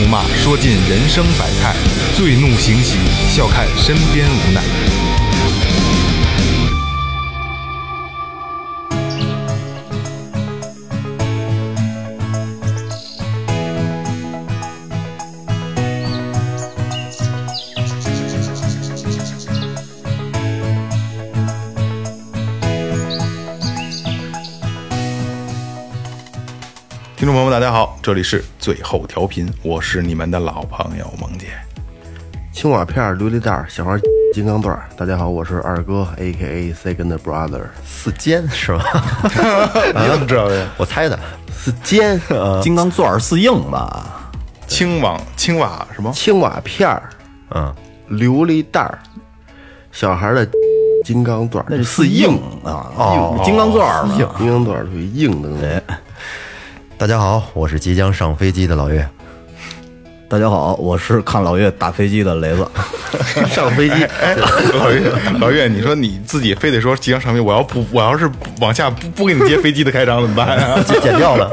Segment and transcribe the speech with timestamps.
[0.00, 1.74] 怒骂，说尽人生百态；
[2.16, 2.96] 醉怒行喜，
[3.28, 4.99] 笑看身边无奈。
[28.10, 31.46] 这里是最后调频，我是你们的老朋友萌姐。
[32.52, 33.96] 青瓦片、琉璃袋、小孩
[34.34, 34.76] 金刚钻。
[34.96, 38.82] 大家好，我是二哥，A K A Second Brother，四尖是吧？
[39.22, 40.66] 你怎么知道的？
[40.76, 41.16] 我猜的。
[41.52, 42.20] 四尖，
[42.60, 44.28] 金刚钻儿四硬吧？
[44.66, 46.10] 青瓦青瓦什么？
[46.12, 47.08] 青瓦片儿、
[47.54, 47.72] 嗯，
[48.10, 48.98] 琉璃袋儿，
[49.92, 50.44] 小孩的
[51.04, 52.32] 金刚钻，那是四硬
[52.64, 52.90] 啊！
[52.96, 54.04] 哦，金刚钻儿
[54.36, 55.79] 金刚钻属于硬的东西。
[57.00, 59.08] 大家好，我是即将上飞机的老岳。
[60.28, 62.68] 大家好，我是看老岳打飞机的雷子。
[63.48, 64.06] 上飞机，
[64.76, 65.10] 老岳，
[65.40, 70.78] 老岳，你说你自己非得说即将上飞，我要不我要是往下不不给你接飞机的开场怎么办啊？
[71.02, 71.50] 剪掉了。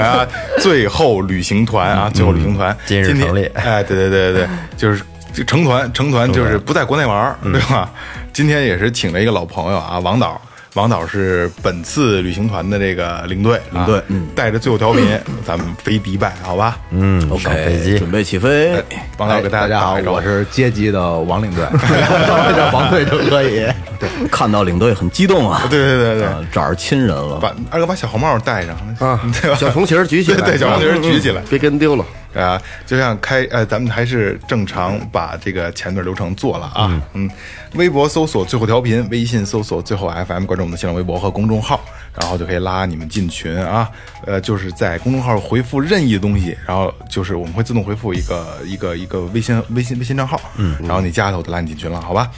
[0.00, 0.26] 啊，
[0.58, 7.90] 最后旅行团啊，最后旅行团今日天成立哎，对对对对对，就是就成团成团，就是不在国内玩，对吧？
[8.32, 10.40] 今天也是请了一个老朋友啊，王导。
[10.74, 15.06] 王导是本次旅行团的这个领队，领队嗯，带着最后调频，
[15.46, 16.78] 咱们飞迪拜，好吧？
[16.90, 18.72] 嗯，上飞机准备起飞。
[19.16, 21.64] 王导给大家大家好我是接机的王领队，
[22.56, 23.64] 叫王队就可以。
[24.00, 25.62] 对看到领队很激动啊！
[25.70, 27.38] 对对对对啊找着亲人了。
[27.40, 29.56] 把二哥把小红帽戴上啊对吧？
[29.56, 32.04] 小红旗儿举起来，对对，小红旗儿举起来，别跟丢了。
[32.34, 37.02] 啊，就像开呃，咱们还是正常把这个前段流程做了啊。
[37.12, 37.30] 嗯，
[37.74, 41.80] 微博搜索最后调频，微信搜索最后 FM，关注我们的新浪微博和公众号，
[42.18, 43.88] 然后就可以拉你们进群啊。
[44.26, 52.30] 呃，就是在公众号回复任意的东西，然后就是我们会自动回复一个一个一个微信微信微信账号，嗯，然后你加了我就拉你进群了，好吧？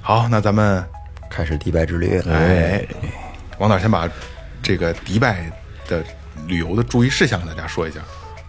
[0.00, 0.84] 好，那咱们
[1.28, 2.20] 开始迪拜之旅。
[2.28, 2.84] 哎，
[3.58, 4.08] 王导先把
[4.62, 5.50] 这个迪拜
[5.88, 6.04] 的
[6.46, 8.00] 旅游的注意事项给大家说一下。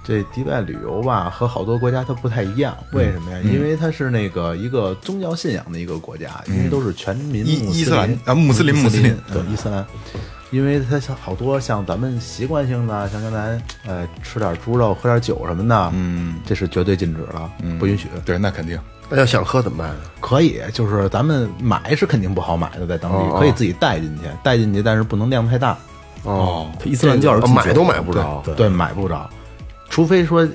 [0.04, 3.40] 这迪拜旅游吧，和好多国家它不太一样，为什么呀？
[3.44, 9.86] 因为它是那个一个宗教信仰的一个国家，因为都是全民伊穆伊斯兰林啊穆斯林穆斯林对伊斯兰。
[10.52, 17.50] 因为它像好多像咱们习惯性的，像刚才呃吃点猪肉、喝点酒什么的，嗯，这是绝对禁止的，
[17.80, 18.08] 不允许。
[18.24, 18.80] 对，那肯定。
[19.10, 19.96] 那要想喝怎么办？
[20.20, 25.76] 可以，就是咱们买是肯定不好买的，在当地哦可以自己带进去，带进去，但是不能量太大。
[26.22, 28.44] 哦，他伊斯兰教人哦买都买不着。
[28.56, 29.28] 对，买不着，
[29.94, 30.48] 除非说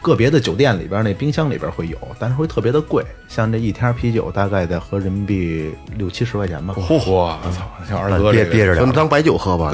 [0.00, 6.72] 个别的酒店里边那冰箱里边会有，但是会特别的贵，像这一天啤酒大概得合人民币六七十块钱吧。
[6.78, 7.10] 嚯嚯！
[7.10, 8.76] 我操，像二哥憋这个憋着点儿。
[8.76, 9.72] 咱们当白酒喝吧，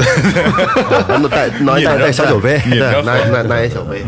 [1.07, 4.03] 咱们带拿引着带带小酒杯，拿拿拿一小杯。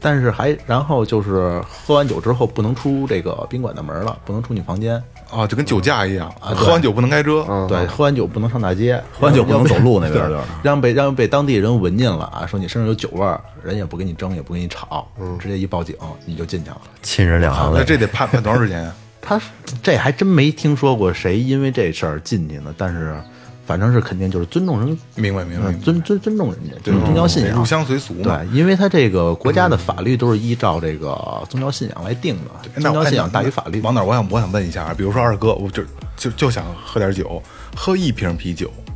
[0.00, 5.02] 但是还然后就是喝完酒之后不能出这个宾馆的门了，不能出你房间。
[5.30, 7.44] 啊，就跟酒驾一样，啊对喝完酒不能开车。
[7.68, 15.06] 对，喝完酒不能上大街，喝完酒不能走路那边对就是让被让被当地人闻见了啊，说你身上有酒味儿，人也不跟你争，也不跟你吵，
[15.38, 15.94] 直接一报警
[16.24, 16.80] 你就进去了。
[17.02, 17.80] 亲人两行泪。
[17.80, 18.94] 那这得判判多长时间啊？
[19.20, 19.38] 他
[19.82, 23.14] 这还真没听说过谁因为这事儿进去呢，但是
[23.68, 27.66] 反正是肯定就是尊重人，明白明白嗯，尊尊尊重人家，就是宗教信仰入。
[27.66, 28.22] 乡随俗嘛。
[28.22, 31.14] 对，因为他这个国家的法律都是依照这个
[31.50, 33.82] 宗教信仰来定的，宗教信仰大于法律。
[33.82, 35.82] 王导，我想我想问一下啊，比如说二哥，我就
[36.16, 37.42] 就就想喝点酒，
[37.76, 38.87] 喝一瓶啤酒，就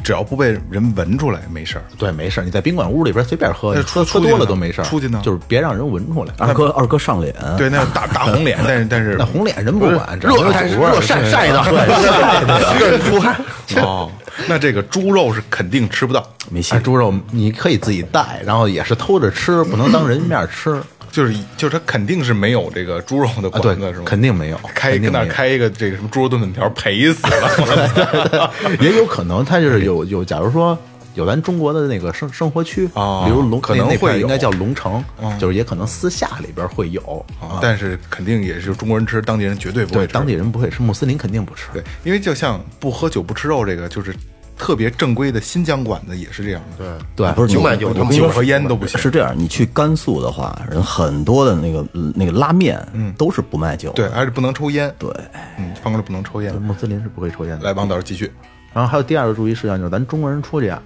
[0.00, 1.84] 只要不被人闻出来没事儿。
[1.98, 4.84] 对，没事儿，你在宾馆屋里边随便喝，喝喝多了都没事儿。
[4.84, 6.32] 出去呢就是别让人闻出来。
[6.38, 7.34] 二哥，二哥上脸。
[7.56, 13.36] 对，那大大红脸， 但是但是那红脸人不管，热晒酒味儿热晒晒的，热出汗。
[13.76, 14.10] 哦，
[14.46, 16.78] 那这个猪肉是肯定吃不到，没戏哎，。
[16.78, 20.80] 猪肉你可以自己带，然后也是偷着吃，不能当人面吃
[21.12, 28.50] 就是就是他肯定是没有这个猪肉的馆子是吗？，肯定没有，开跟那开一个这个什么猪肉炖粉条，赔死了。
[28.80, 30.76] 也有可能，他就是有有，假如说
[31.14, 35.04] 有咱中国的那个生生活区，哦比如龙可能会应该叫龙城，
[35.38, 40.14] 就是也可能私下里边会有，啊但是肯定也是中国人吃，当地人绝对不会对，吃。
[40.14, 41.66] 当地人不会吃，穆斯林肯定不吃。
[41.74, 44.14] 对，因为就像不喝酒不吃肉这个，就是
[44.56, 46.98] 特别正规的新疆馆子也是这样的。
[47.16, 49.00] 对，对不是酒买酒，他们酒和烟都不行。
[49.00, 52.80] 是这样，你去甘肃的话，人很多的那个那个拉面，
[53.16, 53.92] 都是不卖酒。
[53.92, 54.92] 对，而且不能抽烟。
[54.98, 55.10] 对，
[55.58, 56.54] 嗯，方哥不能抽烟。
[56.60, 57.64] 穆斯林是不会抽烟的。
[57.64, 58.30] 来，王导继续。
[58.72, 60.82] 然后还有第二个注意事项就是，咱中国人出去啊，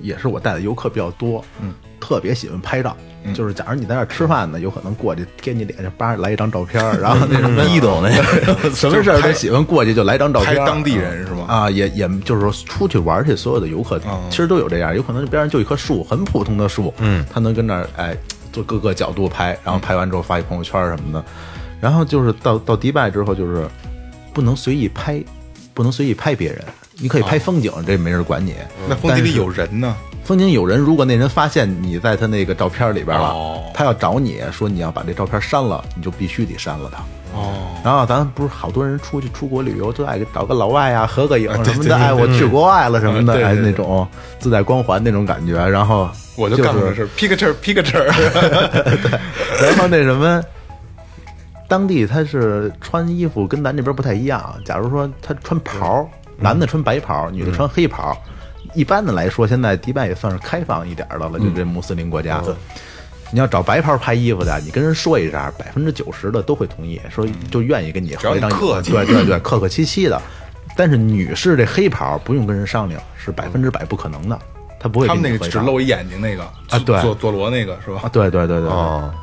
[0.00, 2.96] 也是我带的游客比较多，嗯，特特别喜欢拍照。
[3.34, 11.44] 就是假如你在那儿吃饭呢，有可能过去贴你脸上叭来一张照片儿， 然后那什么逼斗那个 什么事儿都喜欢过去就来张照片儿，拍当地人是吗？
[11.46, 14.00] 啊，也也就是说出去玩儿去，所有的游客
[14.30, 18.16] 其实都有这样，有可能边上就一棵树，很普通的树，嗯，他能跟那儿哎
[18.54, 21.22] 做各个角度拍，然后拍完之后发一朋友圈什么的，
[21.78, 23.68] 然后就是到到迪拜之后就是
[24.32, 25.22] 不能随意拍，
[25.74, 26.64] 不能随意拍别人，
[26.96, 28.54] 你可以拍风景，这没人管你，
[28.88, 29.94] 那风景里有人呢，
[30.30, 37.02] 风景有人，如果那人发现你在他那个照片里边了，哦他要找你说你要把这照片删了，你就必须得删了他。
[37.36, 44.06] 哦，然后咱不是好多人出去出国旅游都爱找个老外啊合个影什么的，哎，我去国外了什么的，那种
[44.38, 45.54] 自带光环那种感觉。
[45.66, 48.06] 然后我就干过这事，picture picture，
[49.02, 50.40] 对然后那什么，
[51.66, 54.54] 当地他是穿衣服跟咱这边不太一样。
[54.64, 58.16] 假如说他穿袍，男的穿白袍，女的穿黑袍。
[58.74, 62.42] 一般的来说，现在迪拜也算是开放一点的了，就这穆斯林国家。
[63.32, 70.20] 你要找白袍拍衣服的，你跟人说一下，百分之九十的都会同意，说就愿意跟你合一张对对对，客客气气的。
[70.76, 74.36] 但是女士这黑袍不用跟人商量，是百分之百不可能的，
[74.80, 78.08] 他不会他们那个只露一眼睛那个啊对佐佐罗那个是吧啊，？
[78.08, 78.70] 对对对对对。
[78.70, 79.14] 哦，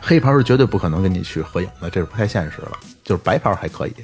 [0.00, 2.72] 黑袍是绝对不可能跟你去合影的，这是不太现实了。
[3.02, 3.94] 就是白袍还可以，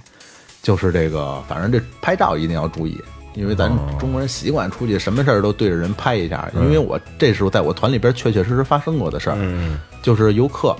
[0.63, 3.01] 就是这个，反正这拍照一定要注意，
[3.39, 6.51] 因为咱中国人习惯出去什么事儿都对着人拍一下。
[6.55, 10.75] 因为我这时候在我团里边确确实实发生过的事儿，就是游客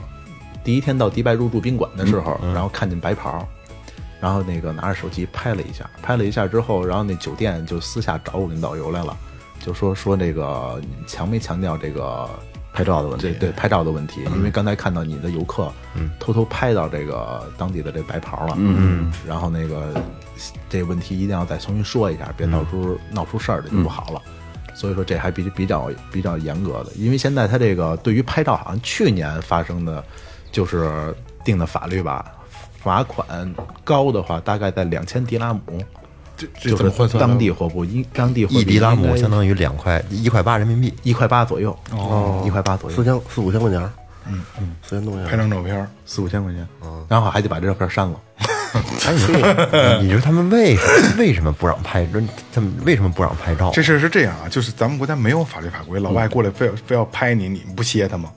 [0.65, 3.47] 第一天到迪拜入住宾馆的时候，然后看见白袍。
[4.21, 9.17] 然后那个拿着手机拍了一下，拍了一下之后，然后那酒店就私下找我们导游来了，
[9.65, 12.29] 就说说这个你强没强调这个
[12.73, 13.23] 拍照的问题。
[13.31, 15.73] 对对，拍照的问题，因为刚才看到你的游客，
[16.19, 20.01] 偷偷拍到这个当地的这白袍了，嗯，然后那个
[20.69, 24.23] 这问题一定要再重新说一下，别到时候闹出事儿来就不好了。
[24.75, 30.05] 所以说这还比比较比较严格的，因为现在他这个对于拍照，好像去年发生的，
[30.53, 31.13] 就是
[31.45, 32.25] 定的法律吧，
[32.79, 35.61] 罚款高的话大概在两千迪拉姆，
[36.39, 37.21] 这这就是怎么换算？
[37.21, 40.95] 当地货币，一当地货币一迪拉姆相当于两块一块八人民币。
[41.03, 43.81] 一块八左右，哦，一块八左右四，千四五千块钱，
[44.29, 46.67] 嗯嗯，四千多块钱拍，张照片，四五千块钱，
[47.09, 48.17] 然后还得把这照片删了。
[49.07, 52.07] 哎，你你说他们为什么为什么不让拍？
[52.07, 53.71] 这他们为什么不让拍照？
[53.73, 58.31] 这事儿是这样啊，就是咱们国家没有法律法规，老外过来非要非要拍你，你不歇他吗？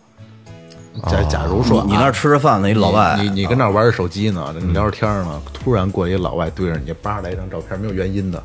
[1.09, 8.43] 假假如说你你那儿吃着饭呢，一老外，你你跟那儿玩着手机呢，你聊着天呢，突然过一老外对着你叭来一张照片，没有原因的，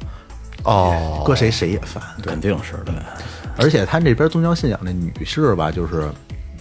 [0.62, 2.02] 哦，搁谁谁也烦。
[2.22, 2.92] 肯定是的。
[3.58, 6.08] 而且他这边宗教信仰的女士吧，就是，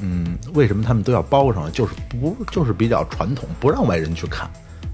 [0.01, 1.71] 嗯，为什么他们都要包上？
[1.71, 4.49] 就是不就是比较传统，不让外人去看。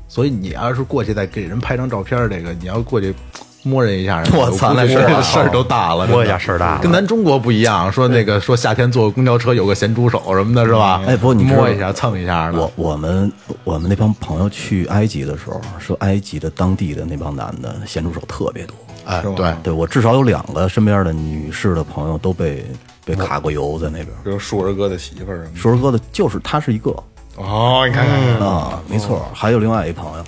[0.07, 3.15] 所以你要是过去再给人拍张照片，这个你要过去
[3.63, 6.81] 摸人一下，我操那事事儿事儿都大了，摸一下事儿大了。
[6.81, 7.91] 跟咱中国不一样。
[7.91, 11.01] 说那个说夏天坐公交车有个咸猪手什么的，是吧？
[11.05, 13.31] 哎不过你摸一下蹭一下的，我我们
[13.63, 18.75] 我们那帮朋友去埃及的时候，说埃及的当地的那帮男的咸猪手特别多。
[19.05, 22.65] 哎，对，对我至少有两个身边的女士的朋友都被
[23.03, 24.07] 被卡过油在那边。
[24.23, 25.59] 比如树儿哥的媳妇儿什么的。
[25.59, 26.91] 硕儿哥的就是他是一个。
[27.37, 30.23] 哦，你看看，啊，没错，还有另外一朋友，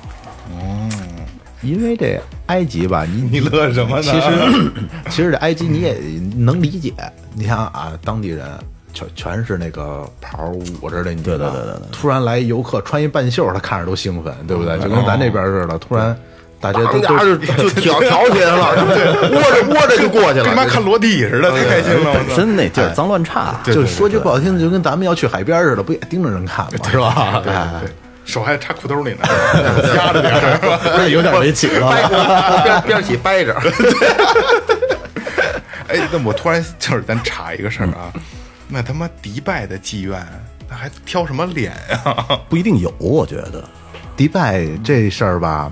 [1.64, 4.04] 因为这埃及吧，你 你乐什么呢？
[4.04, 4.72] 其实
[5.10, 5.98] 其实这埃及你也
[6.36, 6.94] 能理解，
[7.34, 8.46] 你想啊，当地人
[8.94, 10.50] 全全是那个袍
[10.82, 14.78] 捂着的，你对对对对对突然来游客穿一半袖，他看着都兴奋，对不对？
[14.80, 16.16] 就跟咱这边似的，突然
[16.60, 26.90] 大家都就就挑 挑起来了，对， 窝着窝着就过去了，跟妈看裸体似的，太开心了，本身那地儿脏乱差，对就说句不好听的，就跟咱们要去海边似的，不也盯着人看吗？
[26.92, 27.42] 是吧？
[27.48, 27.90] 哎对，
[28.26, 29.20] 手还插裤兜里呢，
[29.96, 31.08] 夹着点儿，是吧？
[31.08, 32.62] 有点没起了。
[32.64, 33.54] 边边起掰着，
[35.90, 38.12] 哎，那我突然就是咱查一个事儿啊，
[38.68, 40.26] 那他妈迪拜的妓院，
[40.70, 42.16] 那还挑什么脸呀？
[42.50, 43.64] 不一定有，我觉得。
[44.16, 45.72] 迪拜这事儿吧，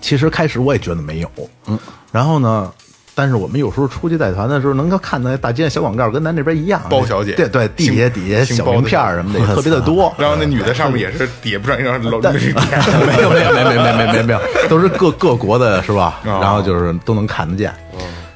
[0.00, 1.30] 其实开始我也觉得没有，
[1.66, 1.78] 嗯，
[2.12, 2.72] 然后呢，
[3.18, 10.14] 但是我们有时候出去带团的时候，能够看到大街上小广告，跟咱这边一样，包小姐对对，地下底下小名片儿什么的也特别的多。
[10.18, 16.20] 然后那女的上面也是底下不上一张露但那个脸，没有没有没有没有没有没有没有，都是各各国的是吧？
[16.26, 17.74] 哦然后就是都能看得见。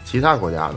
[0.06, 0.76] 其他国家的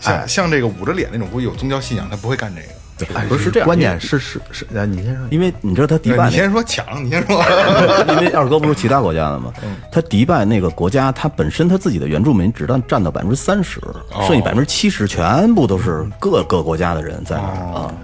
[0.00, 2.68] 像像这个捂着脸那种，估计有宗教信仰，他不会干这个。
[3.14, 5.26] 哎不是这样关键是是是，啊你先说。
[5.30, 7.42] 因为你知道他迪拜你先说抢，你先说。
[8.08, 9.52] 因为二哥不是其他国家的吗？
[9.92, 13.80] 他迪拜那个国家，他本身他自己的原住民只占占到百分之三十，
[14.26, 17.94] 剩下百分之七十全部都是各个国家的人在那儿啊。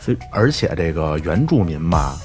[0.00, 2.16] 所以而且这个原住民吧，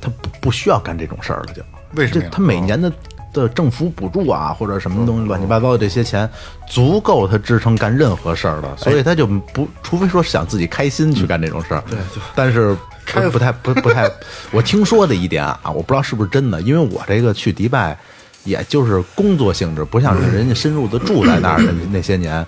[0.00, 1.62] 他不不需要干这种事儿了，就
[1.94, 2.92] 为什么他每年的
[3.42, 6.28] 的政府补助啊，或者什么东西乱七八糟的这些钱，
[6.66, 11.84] 足够他支撑干任何事儿的，所以他就不，除非说想自己开心去干这种事儿。
[11.88, 11.98] 对，
[12.34, 12.74] 但是
[13.12, 14.10] 不不太不不太，
[14.50, 17.96] 我听说的一点啊，我不知道是不是真的，因为我这个去迪拜，
[18.44, 22.44] 也就是工作性质，不像是人家深入的住在那儿的那些年。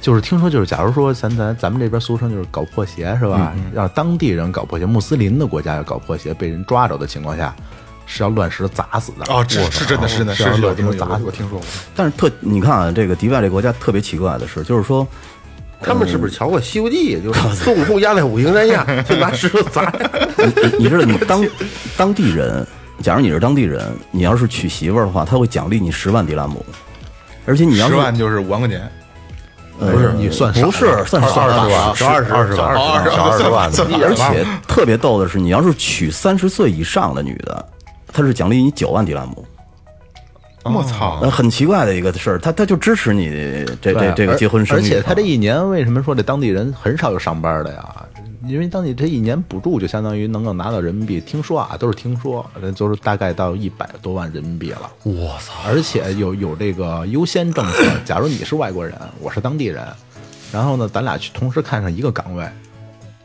[0.00, 3.54] 就是听说，就是假如说咱咱咱们这边俗称就是搞破鞋是吧？
[3.72, 7.54] 让当地人搞破鞋，穆斯林的国家要搞破鞋，被人抓着的情况下，
[8.14, 9.32] 是要乱石砸死的。
[9.32, 11.66] 哦，这是真的，是真的，是乱这么砸死，石砸死我听说过。
[11.96, 15.06] 但是特你看啊，这个迪拜这国家特别奇怪的是，就是说
[15.80, 17.16] 他们是不是瞧过《西游记》？
[17.22, 19.90] 就是孙悟空压在五行山下，就拿石头砸。
[20.78, 21.46] 你知道，你当
[21.96, 22.66] 当地人，
[23.02, 26.64] 假如你是当地人，你要是娶媳妇儿的话，他会奖励你十万迪拉姆，
[27.46, 28.90] 而且你要是十万就是五万块钱，
[29.78, 34.06] 不是你算不是算少的万，十二十二十万，二十十二十万的。
[34.06, 37.66] 而且特别逗的是，你要是娶三十岁以上的女的，
[38.12, 39.44] 她是奖励你九万迪拉姆。
[40.64, 41.18] 我操！
[41.20, 43.28] 呃，很奇怪的一个事儿，他他就支持你
[43.80, 48.06] 这这这个结婚生育啊，而且他这一年为什么说这当地人很少有上班的呀？
[48.46, 54.88] 因为当地这一年补助就相当于能够拿到人民币，听说啊都是听说，就是大概到一百多万人民币了。
[55.02, 55.52] 我操！
[55.66, 59.84] 而且有有这个优先政策，假如你是外国人，我是当地人，
[60.52, 62.48] 然后呢，咱俩去同时看上一个岗位，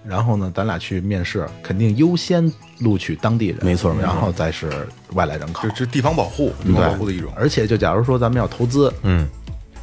[0.04, 5.86] 然后呢，咱俩去面试，肯定优先录取当地人，没错然后再是外来人口这。
[5.86, 7.32] 这地方保护，地方保护的一种。
[7.36, 9.28] 而且就假如说咱们要投资，嗯，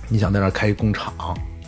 [0.08, 1.12] 你想在那儿开一工厂，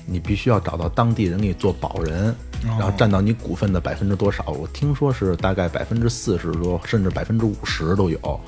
[0.06, 4.44] 你必须要找到当地人给你做保人，然后占到你股份的百分之多少？
[4.50, 8.40] 我听说是大概百分之四十多，甚至百分之五十都有。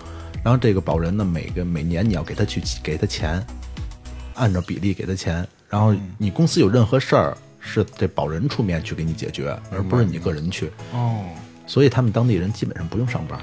[0.44, 3.44] 然后这个保人呢，每个每年你要给他去给他钱，
[4.34, 5.46] 按照比例给他钱。
[5.68, 10.70] 然后你公司有任何事儿，是这保人出面去给你解决，而不是你个人去。
[10.92, 11.24] 哦，
[11.68, 13.38] 所以他们当地人基本上不用上班。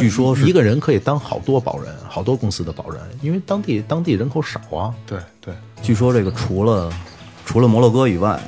[0.00, 4.94] 据说是一个人可以当好多保人，好多公司的保人，因为当地当地人口少啊。
[5.06, 6.92] 对对，据说这个除了
[7.44, 8.40] 除了摩洛哥以外，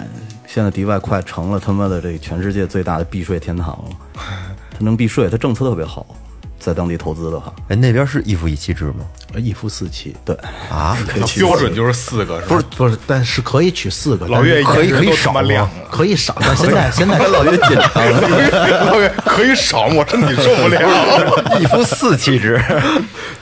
[0.46, 3.90] 现在迪拜快成了他妈的这个全世界最大的避税天堂了。
[4.70, 6.06] 他能避税，他政策特别好，
[6.64, 9.04] 在当地投资的话，哎，那边是一夫一妻制吗？
[9.36, 10.34] 一夫四妻，对，
[10.70, 10.96] 啊，
[11.36, 15.34] 标准就是四个，不是不是，但是可以娶四个，老岳可以可以少
[15.90, 18.86] 可以少，但 现在现在老岳紧张了。
[18.90, 21.60] 老岳可以少吗，我身体受不了。
[21.60, 22.58] 一夫四妻制，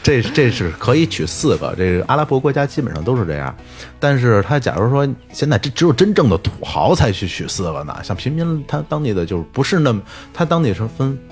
[0.03, 3.55] 这这是可以娶四个，这个阿拉伯国家基本上都是这样。
[4.01, 10.03] 但是他假如说现在这只有真正的土豪才去娶四个呢，像平民他当地的就是不是那么，
[10.35, 11.32] 他当地是分很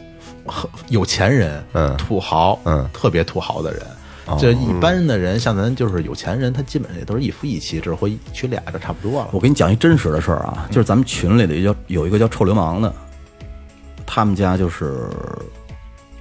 [0.89, 3.83] 有钱人，嗯土豪，嗯特别土豪的人。
[4.39, 9.29] 这一般的人，像咱就是有钱人，他基本上也都是一夫一妻制，或一娶俩就差不多了。
[9.33, 12.95] 我给你讲一真实的事儿啊，就是咱们群里的一叫有一个叫臭流氓的，
[14.07, 15.09] 他们家就是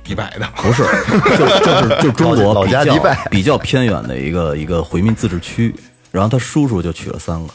[0.04, 0.84] 迪拜的，不是，
[1.38, 5.76] 就就是就中国老比较家迪拜比较偏远的一个一个回民自治区，
[6.12, 7.54] 然后他叔叔就娶了三个。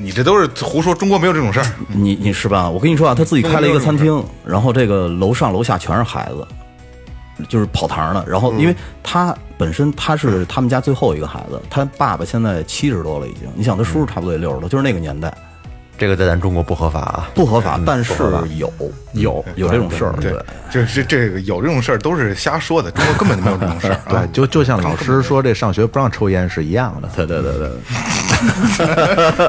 [0.00, 1.66] 你这都是胡说，中国没有这种事儿。
[1.88, 2.68] 你你是吧？
[2.68, 6.46] 我跟你说啊，他自己开了一个餐厅，然后这个楼上楼下全是孩子，
[7.48, 8.24] 就是跑堂的。
[8.26, 13.48] 然后因为他本身他是 他们家最后一个孩子，他爸爸现在七十多了已经。
[13.54, 15.32] 你想他叔叔差不多也六十多，就是那个年代
[15.98, 17.28] 这个在咱中国不合法啊。
[17.34, 18.14] 不合法，但是
[18.56, 18.72] 有
[19.12, 20.12] 有有这种事儿。
[20.20, 20.32] 对，
[20.70, 23.94] 就是这个有这种事儿都是瞎说的，中国根本就没有这种事儿。
[24.06, 27.08] 啊对，就就像老师说这上学不让抽烟是一样的。
[27.16, 27.70] 对对对对，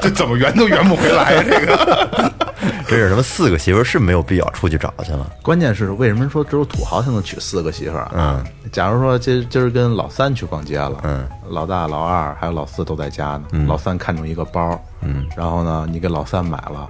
[0.02, 1.42] 这怎么圆都圆不回来。
[1.44, 2.32] 这个
[2.86, 5.30] 这是什么四个媳妇儿是没有必要出去找去了。
[5.42, 8.10] 关键是为什么说只有土豪才能娶四个媳妇儿啊？
[8.14, 16.88] 嗯，假如说今今儿跟老三去逛街了，嗯，老大、老二还有老四都在家呢，嗯老三看中一个包，嗯，然后呢，你给老三买了。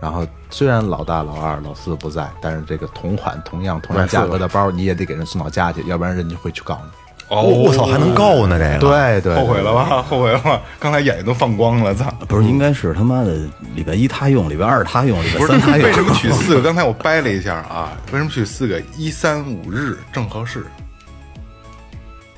[0.00, 6.90] 然后虽然老大、老二、老四不在，但是这个同款、同样、同样价格的包，你也得给人送到家去，要不然人家会去告你。
[7.32, 8.58] 哦，我操，还能告呢？
[8.58, 10.02] 这个对对，后悔了吧？
[10.06, 10.60] 后悔了吧？
[10.78, 12.12] 刚才眼睛都放光了，操！
[12.28, 13.34] 不是应该是他妈的
[13.74, 15.86] 礼拜一他用，礼拜二他用，礼拜不是三他用。
[15.86, 16.60] 为什么取四个？
[16.62, 18.78] 刚才我掰了一下啊，为什么取四个？
[18.98, 20.66] 一三五日正合适，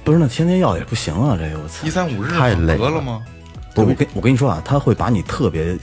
[0.04, 1.90] 不是那天天要也不行啊，这个我操一！
[1.90, 3.20] 三五日太累了吗？
[3.74, 5.76] 不是我跟我跟你说啊，他会把你特别，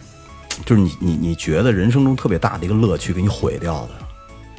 [0.66, 3.90] 就是你你你觉得人生中特别大的一个乐趣给你毁掉的，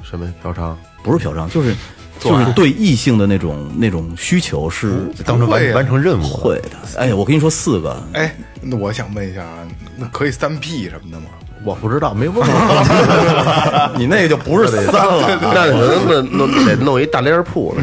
[0.03, 0.75] 什么嫖娼？
[1.03, 1.75] 不是嫖娼，就是
[2.21, 6.23] 就是对异性的那种那种需求是当成完完成任务。
[6.23, 6.99] 会的。
[6.99, 9.59] 哎，我跟你说四个，哎，那我想问一下啊，
[9.97, 11.27] 那可以三 P 什么的吗？
[11.65, 13.93] 我不知道，没问过。
[13.97, 15.39] 你那个就不是三了。
[15.41, 17.83] 那可能弄弄得弄一大帘铺了，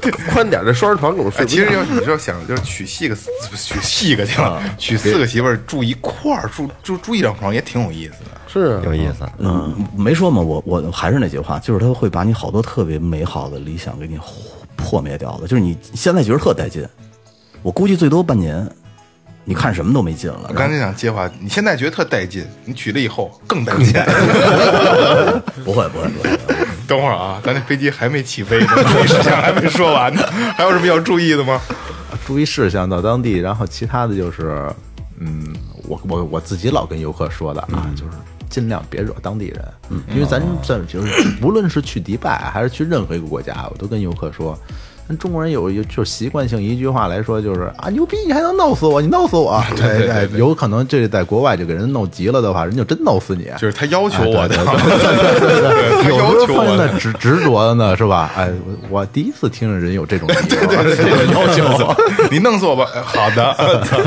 [0.00, 1.46] 这个宽点的双人床睡。
[1.46, 3.16] 其实要你说想就是娶细个
[3.54, 8.39] 娶细个去了，娶四个媳妇儿住一块儿住住住一张床也挺有意思的。
[8.52, 14.18] 是啊有意思，嗯，没说嘛，我我还是那句话，就是他会把你好多特别美好的理想给你
[14.76, 15.46] 破灭掉的。
[15.46, 16.84] 就是你现在觉得特带劲，
[17.62, 18.68] 我估计最多半年，
[19.44, 20.54] 你看什么都没劲了我。
[20.54, 23.92] 刚才想接话，你现在觉得特带劲，你娶了以后更带劲。
[25.64, 26.38] 不会不会不会，
[26.88, 30.22] 等会儿啊，咱这飞机还没起飞呢，注意事项还没说完呢，
[30.56, 31.60] 还有什么要注意的吗？
[32.26, 34.68] 注意事项到当地，然后其他的就是，
[35.18, 35.54] 嗯，
[35.86, 38.12] 我我我自己老跟游客说的啊，就是
[38.50, 41.08] 尽量别惹当地人，嗯因为咱这就是
[41.40, 44.58] 无论是去迪拜还是去任何一个国家，我都跟游客说。
[45.08, 49.60] 咱中国人有有就是习惯性一句话来说，就是啊牛逼，你还能弄死我，你弄死我！
[49.74, 53.50] 对对，有可能这在国外就给人弄急了的话，人就真弄死你。
[53.58, 56.98] 就是他要求我的，他有要时候发现求那。
[57.00, 58.30] 执执着的呢，是吧？
[58.38, 58.52] 哎，
[58.88, 60.44] 我我第一次听着人有这种理由，
[60.94, 61.92] 这个要求。
[62.30, 62.86] 你弄死我吧！
[62.94, 63.56] 哎好的，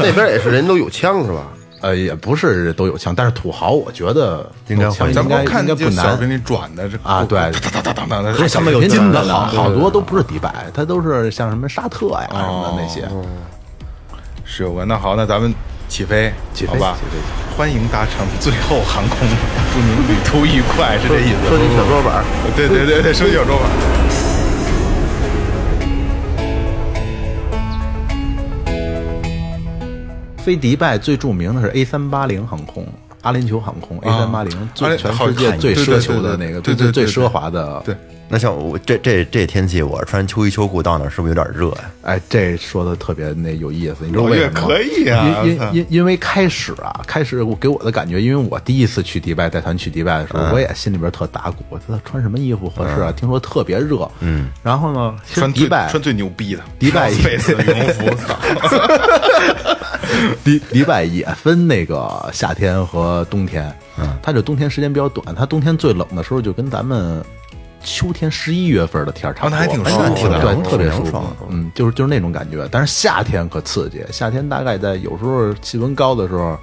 [0.02, 1.48] 那边也是人都有枪是吧？
[1.84, 7.26] 呃，也不是都有枪，但是土豪我觉得应该会应该咱们看应该不难就小给你转的这啊。
[7.28, 13.06] 对，哒哒哒哒哒哒，这上面有金的好好多都不是迪拜，它都是像什么沙特呀什么的那些。
[14.46, 14.88] 是有关。
[14.88, 15.54] 那好，那咱们
[15.90, 16.96] 起飞，起飞吧？
[17.58, 19.28] 欢迎搭乘最后航空，
[19.74, 21.50] 祝您旅途愉快，是这意思。
[21.50, 22.24] 说起小桌板，
[22.56, 24.03] 对对对对，说起小桌板。
[30.44, 32.86] 飞迪拜最著名的是 A 三八零航空。
[33.22, 37.82] 阿联酋航空 A 三八零最全世界最奢求的那个，对对对对最最奢华的。
[37.86, 37.96] 对，
[38.28, 41.90] 那像我这这这天气，我穿秋衣秋裤到那儿是不是有点热呀？
[42.02, 44.68] 哎，这说的特别那有意思，你知道为什么吗？
[44.68, 53.10] 可以啊因因因因为开始啊，开始我给我的感觉，因为我第一次去迪拜带团去迪拜的时候，我也心里边特打鼓，我说穿什么衣服合适啊？
[53.16, 58.38] 听说特别热，嗯，然后呢，穿迪拜穿最牛逼的迪拜羽绒服，操！
[60.44, 67.24] 迪迪拜也分那个夏天和冬天，嗯，它这冬天时间比较短，它冬天最冷的时候就跟咱们
[67.84, 72.68] 秋天十一月份的天儿差不多，哦那还挺哎舒服的对，特别舒服嗯，就是就是那种感觉。
[72.72, 76.58] 但是夏天可刺激，夏天大概在有时候气温高的时候，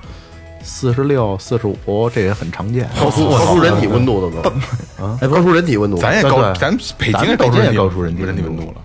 [0.63, 2.89] 四十六、四十五，这也很常见。
[3.01, 4.51] 高出高出人体温度的都，
[5.05, 5.97] 啊，高出人体温度。
[5.97, 8.81] 咱也高，咱北京北京也高出人体温度了。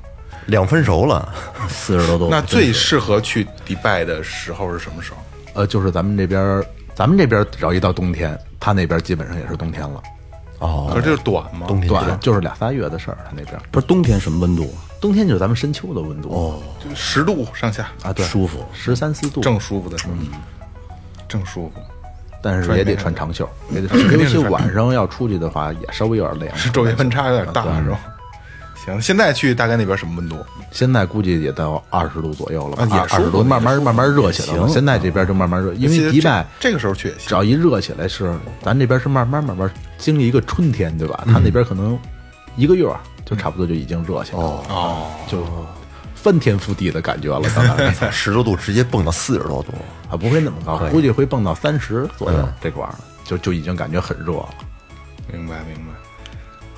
[0.45, 1.33] 两分熟了，
[1.67, 2.27] 四十多度。
[2.29, 5.17] 那最适合去迪拜的时候是什么时候？
[5.53, 10.01] 呃，就是咱们这边儿，咱们这边儿只要一到冬天，他那边基本上也是冬天了，
[10.59, 11.65] 哦可是这是短吗？
[11.67, 13.17] 冬天短就是俩仨月的事儿。
[13.25, 14.73] 他那边儿不是冬天什么温度？
[15.01, 20.13] 冬天就是咱们深秋的温度哦就十度上下啊，对，舒服十三四度，正舒服的时候，
[21.27, 21.81] 正舒服。
[22.41, 26.57] 但是也得穿长袖，也得穿，尤其晚上要出去的话，也稍微有点凉。
[26.57, 27.99] 是昼夜温差有点大是吧？
[28.75, 30.37] 行，现在去大概那边什么温度？
[30.71, 34.65] 现在估计也到二十度左右了吧，啊也二十度，慢慢慢慢热起来了。
[34.65, 41.23] 行现在这边就慢慢热，因为迪拜这这个时候去只要一热起来是，咱这边是慢慢慢慢经历一个春天，对吧？
[41.25, 41.97] 他那边可能
[42.55, 42.85] 一个月
[43.25, 45.43] 就差不多就已经热起来了，哦，就
[46.13, 47.49] 翻天覆地的感觉了。
[47.55, 49.73] 到 那儿十多度直接蹦到四十多度，
[50.09, 54.49] 啊，不会那么高，估计会蹦到三十左右这块儿，就就已经感觉很热了。
[55.31, 55.94] 明白明白。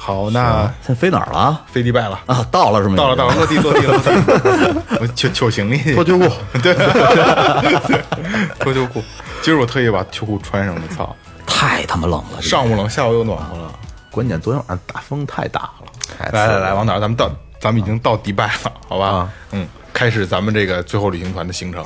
[0.08, 1.62] 好，那现在飞哪儿了啊？
[1.70, 2.96] 飞迪拜了，啊，到了是吗？
[2.96, 4.10] 到了到了，落地落地落地，
[5.02, 6.32] 我取取行李，脱秋裤，
[6.64, 6.74] 对，
[8.58, 9.04] 脱秋裤。
[9.42, 11.14] 今儿我特意把秋裤穿上了，操！
[11.46, 13.70] 太他妈冷了，上午冷，下午又暖和了。
[14.10, 17.02] 关键昨天晚上大风太大了，来来来，往哪儿？
[17.02, 19.08] 咱们到，咱们已经到迪拜了，好吧？
[19.08, 21.86] 啊嗯，开始咱们这个最后旅行团的行程。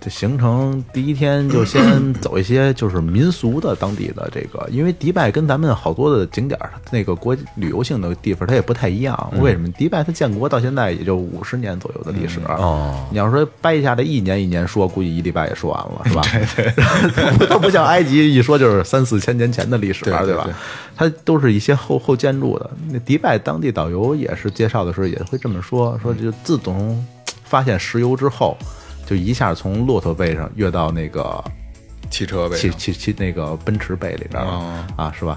[0.00, 9.32] 这行程第一天就先 走一些就是民俗的当地的这个，因为迪拜跟咱们好多的景点儿那个国旅游性的地方它也不太一样。
[9.40, 9.70] 为什么？
[9.72, 13.06] 迪拜它建国到现在也就五十年左右的历史哦。
[13.10, 16.22] 你要说掰下来一年一年说，估计一礼拜也说完了，是吧？
[16.56, 16.72] 对
[17.36, 20.48] 对， 它不像埃及一说就是三四千年前的历史对对吧？
[20.96, 22.70] 它都是一些后后建筑的。
[22.90, 27.04] 那迪拜当地导游也是介绍的时候也会这么说，说就自从
[27.44, 28.56] 发现石油之后。
[29.10, 31.42] 就一下从骆驼背上跃到那个
[32.10, 35.36] 汽车背，汽汽汽那个奔驰背里边了、哦啊，是吧？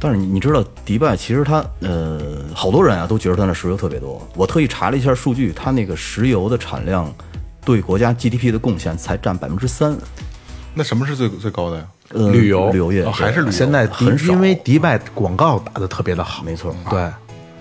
[0.00, 4.20] 但是你你知道，迪拜其实它呃，好多人啊都觉得它那石油特别多。
[4.34, 7.08] 我特意查了一下数据，它那个石油的产量
[7.64, 9.96] 对国家 GDP 的贡献才占百分之三。
[10.74, 11.86] 那什么是最最高的呀？
[12.08, 17.08] 呃，旅游旅游业哦还是旅游现在很少因为迪拜广告打的特别的好，没错对，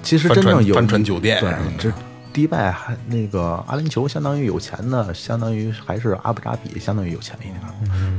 [0.02, 1.94] 其实真正有帆船酒店对这。
[2.38, 7.60] 迪拜还那个阿联酋相当于有钱的，相当于还是阿布扎比相当于有钱一点。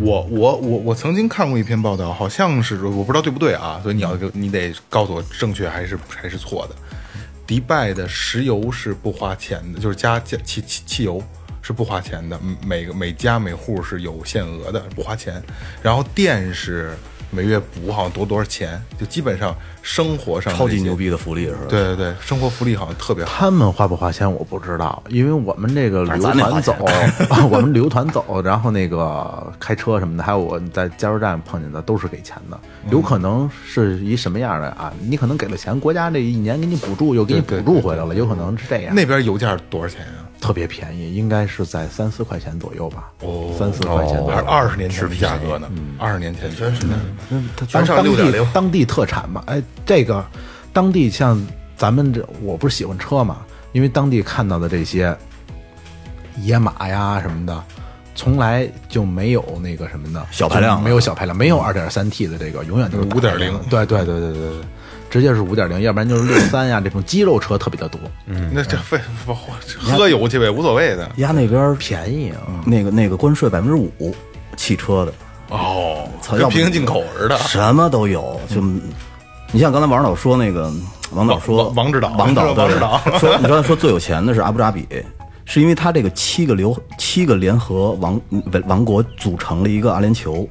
[0.01, 6.75] 我我我我曾经看过一篇报道，好像是我不知道对不对啊，所以你要给你得告诉我正确还是还是错的。
[7.47, 11.23] 迪拜的石油是不花钱的，就是加加汽汽汽油
[11.63, 15.41] 是不花钱的，每个每家每户是有限额的，不花钱。
[15.81, 16.99] 然后电是
[17.31, 20.97] 每月补好像多多少钱，就基本上生活上超级牛。
[20.97, 21.59] 逼的福利是吧？
[21.69, 23.31] 对对对，生活福利好像特别好。
[23.33, 26.75] 他们花不花钱我不知道，因为我们这个旅游团走
[27.51, 34.93] 我们旅游团走，然后那个开车什么的，还有我在加油站碰见的都是给钱的，嗯有可能是一什么样的啊？
[35.01, 38.95] 你可能给了钱，国家这一年给你补助，又给你补助回来了，有可能是这样。
[38.95, 40.27] 那边油价多少钱啊？
[40.41, 44.37] 特别便宜，应该是在三四块钱左右吧，哦三四块钱左右。
[44.37, 44.45] 还是。
[44.47, 45.69] 二十年前的价格呢？
[45.99, 46.95] 二十年前真是的，
[47.57, 50.25] 当咱上当地6.0当地特产嘛，哎，这个
[50.73, 51.41] 当地像
[51.77, 53.39] 咱们这，我不是喜欢车嘛，
[53.73, 55.17] 因为当地看到的这些
[56.43, 57.65] 野马呀什么的，
[58.15, 63.55] 从来就没有那个什么的小排量没有小排量，没有二点三 T 的这个，永远都是大排量。
[63.55, 64.61] 的5.0对对对对对对，
[65.11, 71.11] 直接是五点零，要不然就是六三呀 这种肌肉车特别的多，嗯那这费不喝油去呗，无所谓的。
[71.17, 72.63] 压那边便宜啊。
[72.67, 74.15] 那个那个关税百分之五，
[74.57, 75.13] 汽车的
[75.49, 77.39] 哦，跟平行进口似的。
[77.39, 78.39] 什么都有。
[78.49, 78.61] 就
[79.51, 80.71] 你像刚才王导说那个，
[81.13, 84.87] 王导说王王指导王导王指导说你刚才说最有钱的是阿布扎比，
[85.47, 88.21] 是因为他这个七个流七个联合王
[88.67, 90.47] 王国组成了一个阿联酋，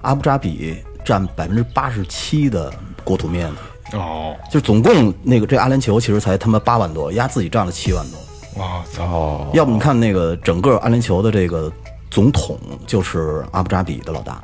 [0.00, 2.72] 阿布扎比占百分之八十七的
[3.04, 3.56] 国土面积。
[3.92, 8.18] 哦，就总共那个这阿联酋其实才他妈八万多，压自己占了七万多。
[8.62, 9.46] 哇操！
[9.54, 11.72] 要不你看那个整个阿联酋的这个
[12.10, 14.42] 总统就是阿布扎比的老大，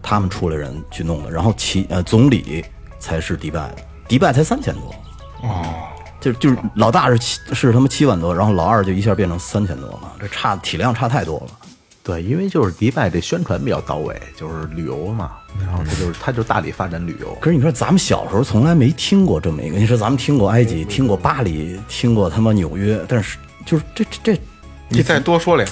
[0.00, 2.64] 他们出来人去弄的，然后其呃总理
[3.00, 4.94] 才是迪拜的，迪拜才三千多，
[5.42, 5.64] 哦，
[6.20, 11.46] 就就是老大是七是他妈七万多，然后老二就一下变成三千多了，这差体量差太多了。
[12.04, 17.36] 对，因为就是迪拜这宣传比较到位，就是旅游嘛，然后他就是他就大力发展旅游。
[17.40, 24.40] 可是你说咱们小时候从来没听过这么一个，你说咱们听过埃及，听过巴黎，听过他妈纽约，但是就是这这这
[24.88, 25.66] 你再多说俩，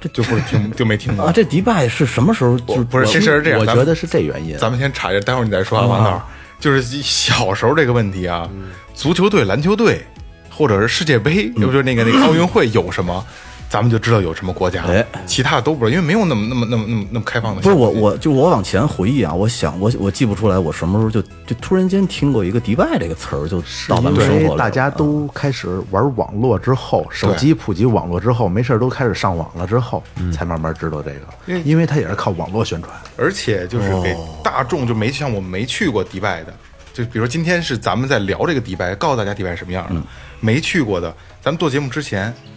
[0.00, 1.32] 这就不是听就没听到啊，。
[1.32, 4.56] 这迪拜是什么时候就不是，其实是这样，我觉得是这原因。
[4.58, 6.28] 咱们先查一下，待会儿你再说啊，王导。
[6.58, 8.46] 就是小时候这个问题啊，
[8.92, 10.04] 足球队、篮球队，
[10.50, 13.24] 或者是世界杯，又就是那个那个奥运会有什么，
[13.70, 17.62] 咱们就知道有什么国家哎，其他的都不知道，因为没有那么那么那么那么那么开放的。
[17.62, 24.42] 不是我，我就我往前回忆啊，我想我我记不出来我什么时候就就突然间听过一个迪拜这个词儿，就到咱们生活里了。
[24.42, 30.02] 因为大家都开始玩网络之后，手机普及网络之后，没事儿都开始上网了之后，
[30.32, 31.56] 才慢慢知道这个。
[31.60, 32.92] 因为它也是靠网络宣传。
[33.16, 36.52] 而且就是给大众就没像我们没去过迪拜的，
[36.92, 40.02] 就比如今天是咱们在聊这个迪拜，告诉大家迪拜是什么样的，
[40.40, 42.49] 没去过的，咱们做节目之前，都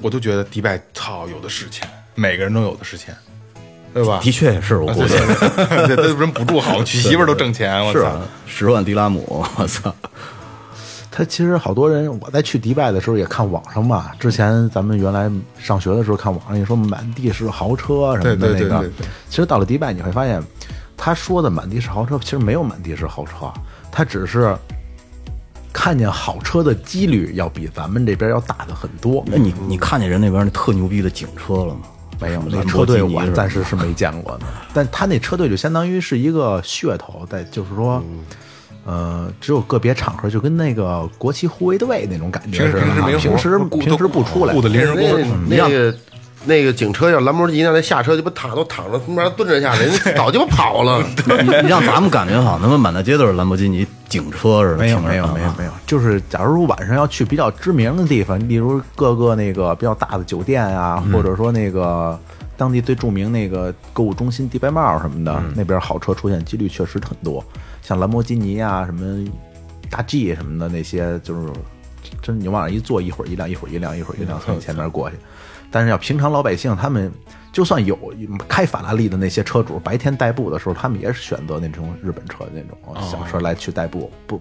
[0.00, 3.14] 我都觉得迪拜操有的是钱，每个人都有的是钱，
[3.92, 4.20] 对吧？
[4.22, 5.14] 的确也是我估计
[5.86, 8.20] 这都人补助好， 娶媳妇儿都挣钱，我操！
[8.46, 9.94] 十万迪拉姆，我操！
[11.14, 14.12] 他其实好多人，我在去迪拜的时候也看网上嘛。
[14.18, 20.42] 之前咱们原来上学的时候看网上也说满地是豪车什么的那个对对对对，其实到了迪拜你会发现，
[20.96, 23.52] 他说的满地是豪车，其实没有满地是豪车，
[23.90, 24.56] 他只是
[25.72, 29.24] 看见好车的几率要比咱们这边要大的很多。
[29.26, 31.80] 那你你看见人那边那特牛逼的警车了吗？
[32.20, 34.44] 没有，那车队我暂时是没见过的。
[34.72, 38.00] 但他那车队就相当于是一个噱头，在就是说，
[38.84, 43.06] 呃，只有个别场合，就跟那个国旗护卫队那种感觉似的啊。
[43.18, 45.48] 平时平时平时不出来雇，的临时工。
[45.48, 45.92] 那那个
[46.44, 51.04] 那个警车要兰博基尼让他下车就不躺都躺着，他妈蹲着下来，人家早就跑了。
[51.26, 54.76] 你 你让咱们感觉好，他妈满大街都是兰博基尼警车似的。
[54.78, 62.18] 没有没有没有没有，就是假如说晚上要去比较知名的地方，例如各个那个比较大的酒店啊，或者说那个
[62.56, 67.44] 当地最著名那个购物中心迪拜帽什么的，那边好车出现几率确实很多，
[67.82, 69.24] 像兰博基尼啊、什么
[69.88, 71.48] 大 G 什么的那些，就是
[72.20, 75.16] 真你往上一坐，一会儿一辆，一会儿一辆，一会儿一辆从你前面过去。
[75.72, 77.10] 但是要平常老百姓，他们
[77.50, 77.98] 就算有
[78.46, 82.78] 开法拉利的那些车主，白天代步的时候，他们也是选择那种日本车那种
[83.10, 84.40] 小车来去代步，不，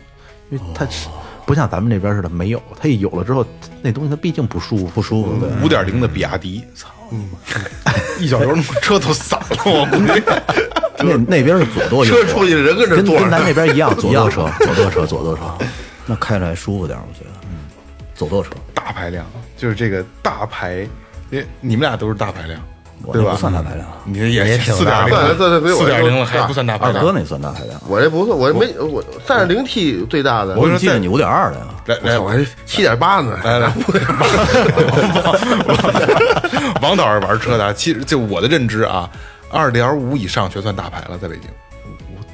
[0.49, 1.07] 因为它是
[1.45, 3.45] 不像咱们这边似的没有，它一有了之后，
[3.81, 5.33] 那东西它毕竟不舒服，不舒服。
[5.39, 7.93] 对，五点零的比亚迪，操你妈！
[8.19, 10.21] 一脚油车都散了，我估计。
[11.03, 15.41] 那那边是左舵右车出去人跟这跟坐着跟咱那边一样，左一样舵车，左舵车，左舵车。
[16.05, 17.31] 那开着还舒服点，我觉得。
[17.45, 17.65] 嗯，
[18.13, 19.25] 左舵车，大排量
[19.57, 20.87] 就是这个大排，
[21.31, 22.61] 因为你们俩都是大排量，
[23.11, 23.31] 对吧？
[23.31, 27.03] 不算大排量啊你这也也挺大四点零对对对四点零了，还不算大排量。
[27.03, 27.79] 二哥那算大排量。
[27.87, 31.65] 我这不算，我这没我三点零 T 最大的，我跟你说在记得你五点二的呀。
[31.85, 33.39] 来来，我还七点八呢。
[33.43, 33.73] 来来，
[36.81, 39.09] 王导是玩车的，其实就我的认知啊，
[39.49, 41.49] 二点五以上全算大牌了，在北京。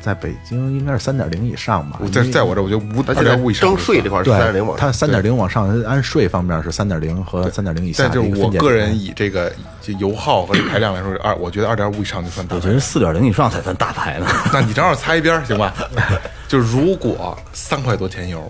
[0.08, 2.00] 在北京应该是三点零以上吧。
[2.12, 8.24] 在在我这，我就五二点五以上征税这块是对三点零往上，它三点零往上，按税方面是三点零和三点零以下但就。
[8.24, 12.74] 是我个人以这个就油耗和排量来说，二我觉得二点五以上就算大牌我觉。
[12.74, 14.26] 得四点零以上才算大牌呢。
[14.54, 15.74] 那你正好擦一边儿行吧？
[16.48, 18.50] 就如果三块多钱油，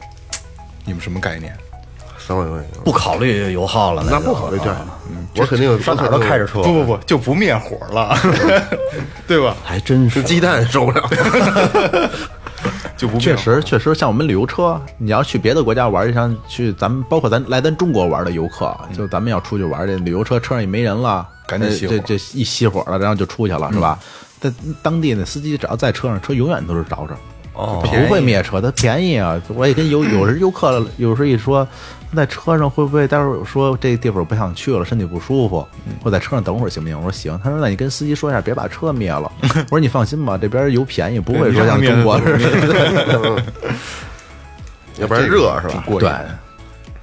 [0.86, 1.56] 你们什么概念？
[2.28, 2.70] 三万块钱。
[2.84, 4.76] 不考虑油耗了，那不考虑这，
[5.38, 8.18] 我肯定上哪儿都开着车，不不不，就不灭火了，
[9.26, 9.56] 对吧？
[9.64, 11.10] 还真是鸡蛋受不了。
[12.98, 24.00] 就不确实，确实，像我们旅游车，你要去别的国家玩，像去咱们包括咱来咱中国玩的游客，就咱们要出去玩，这旅游车车上也没人了，呃赶紧熄这这一熄火了，然后就出去了，是吧？
[24.42, 27.16] 在当地的司机只要在车上，车永远都是着着，
[27.58, 29.42] 哦不会灭车，它便宜啊！
[29.50, 31.68] 我也跟有 有时游客有时候一说，
[32.16, 35.68] 在车上会不会待会儿说这地方我不想去了，身体不舒服，
[36.04, 36.98] 或在车上等会儿行不行？
[36.98, 37.40] 我说行。
[37.44, 39.32] 他说那你跟司机说一下，别把车灭了。
[39.72, 43.44] 我说你放心吧，这边油便宜，不会说像中国似的。
[45.00, 45.84] 要不然热是吧？
[46.00, 46.10] 对，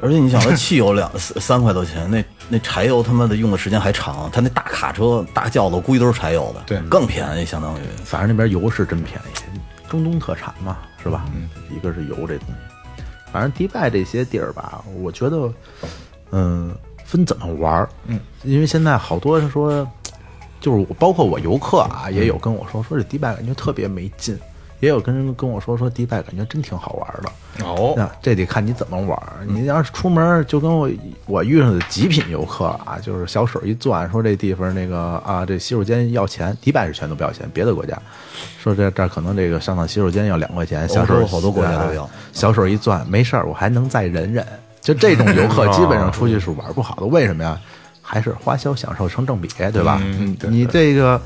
[0.00, 7.78] 而且你想，那汽油两三三块多钱，那那柴油他妈的用的时间还长，他那大卡车、大轿子估计都是柴油的，对更便宜，相当于。
[8.04, 11.24] 反正那边油是真便宜，中东特产嘛，是吧？
[11.70, 15.52] 一个是油这东西，反正迪拜这些地儿吧，我觉得，
[16.30, 19.86] 嗯，分怎么玩儿，嗯，因为现在好多人说，
[20.60, 24.38] 就是我包括我游客啊，也有跟我说，说这迪拜感觉特别没劲，
[24.84, 27.64] 也有跟人跟我说，说迪拜感觉真挺好玩的。
[27.64, 29.44] 哦，那这得看你怎么玩儿。
[29.46, 30.88] 你要是出门儿就跟我
[31.26, 37.96] 我遇上的极品游客啊，就是小手一攥，说这地方那个啊，这洗手间要钱，迪拜是全都不要钱，别的国家
[38.62, 44.46] 说这这儿可能这个上趟洗手间要两块钱，小手好多国家都要哎小手一攥，没事儿，我还能再忍忍。
[44.80, 47.06] 就这种游客， 基本上出去是玩不好的。
[47.06, 47.58] 为什么呀？
[48.06, 49.98] 还是花销享受成正比，对吧？
[50.04, 51.18] 嗯对你这个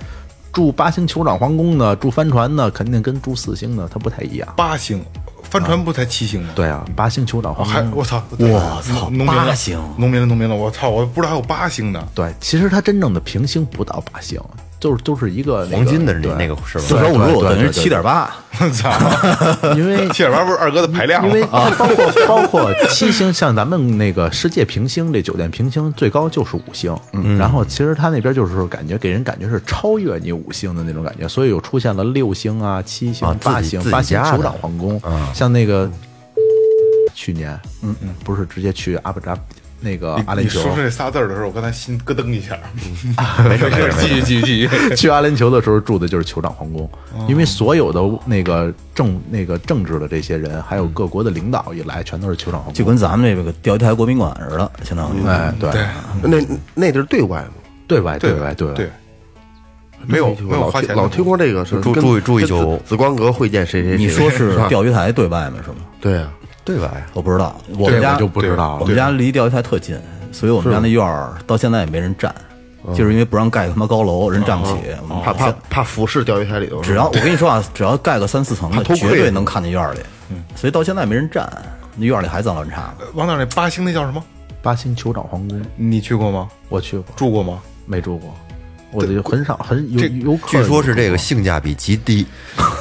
[0.52, 4.48] 住八星酋长皇宫的，住帆船的，肯定跟住四星的它不太一样。
[4.56, 5.04] 八星，
[5.42, 6.48] 帆船不才七星吗？
[6.54, 12.08] 对啊，八星酋长哦，皇宫，还我操，我操农民了八星农民了，农民了，我操，我不知道还有八星呢。
[12.14, 14.40] 对，其实它真正的平星不到八星，
[14.80, 16.84] 就是都是一个那个黄金的对那那个是吧？
[16.84, 18.90] 四舍五入等于七点八， 我操，
[19.76, 21.28] 因为 七点八不是二哥的排量吗？
[21.28, 35.00] 因为它包括包括七星，像咱们那个世界平星，这酒店平星最高就是五星，嗯，然后其实他那边就是说感觉给人感觉是超越你五星的那种感觉，所以又出现了六星啊、七星啊、八星八星酋长皇宫，
[35.34, 35.90] 像那个
[37.14, 39.40] 去年，嗯嗯，不是直接去阿布扎比
[39.80, 42.58] 那个阿联酋你说出这仨字儿的时候，我刚才心咯噔一下。
[43.48, 44.94] 没事 没事没事，继续继续继续。
[44.96, 46.90] 去阿联酋的时候住的就是酋长皇宫，
[47.28, 52.74] 因为所有的那个政那个政治的这些人，还有各国的领导一来，全都是酋长皇宫。
[52.74, 55.26] 就跟咱们这个钓鱼台国宾馆似的，相当于。
[55.26, 55.86] 哎，对对
[56.22, 57.50] 那那地儿对外吗？
[57.86, 58.74] 对外对外对外，
[60.06, 63.98] 没有没有老花钱老推光这个是跟注注意注意就紫紫光阁会见谁谁谁？
[63.98, 65.56] 你说是钓鱼台对外吗？
[65.64, 65.76] 是吗？
[66.00, 66.32] 对啊，
[66.68, 66.92] 对吧？
[67.14, 68.80] 我不知道，我们家我就不知道了。
[68.80, 69.98] 我们家离钓鱼台特近，
[70.30, 72.34] 所以我们家那院儿到现在也没人占，
[72.94, 74.74] 就是因为不让盖他妈高楼，人占不起。
[75.24, 76.82] 怕怕怕俯视钓鱼台里头。
[76.82, 80.00] 只要我跟你说啊，只要盖个三四层的，绝对能看见院儿里。
[80.54, 81.50] 所以到现在没人占，
[81.96, 82.92] 那院儿里还脏乱差。
[83.14, 84.22] 往那那八星那叫什么？
[84.60, 86.48] 八星酋长皇宫，你去过吗？
[86.68, 87.60] 我去过，住过吗？
[87.86, 88.34] 没住过，
[88.90, 90.48] 我就很少很有这游客。
[90.48, 92.26] 据说是这个性价比极低，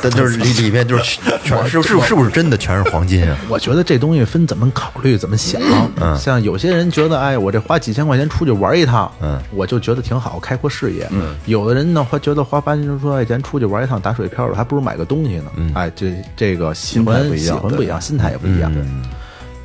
[0.02, 3.38] 但就是里里面就是全 是是是不是真的全是黄金啊？
[3.50, 5.62] 我觉得这东西分怎么考虑，怎么想。
[6.02, 11.08] 嗯像有些人觉得，哎，我这花几千块钱出去玩一趟，嗯，我就觉得挺好，开阔视野。
[11.12, 15.52] 嗯，有的人呢，会觉得花八千多块钱出去玩一趟打水漂了，还不如买个东西呢。
[15.56, 18.72] 嗯，哎，这这个喜欢喜欢不一样，心态也不一样。
[18.76, 19.04] 嗯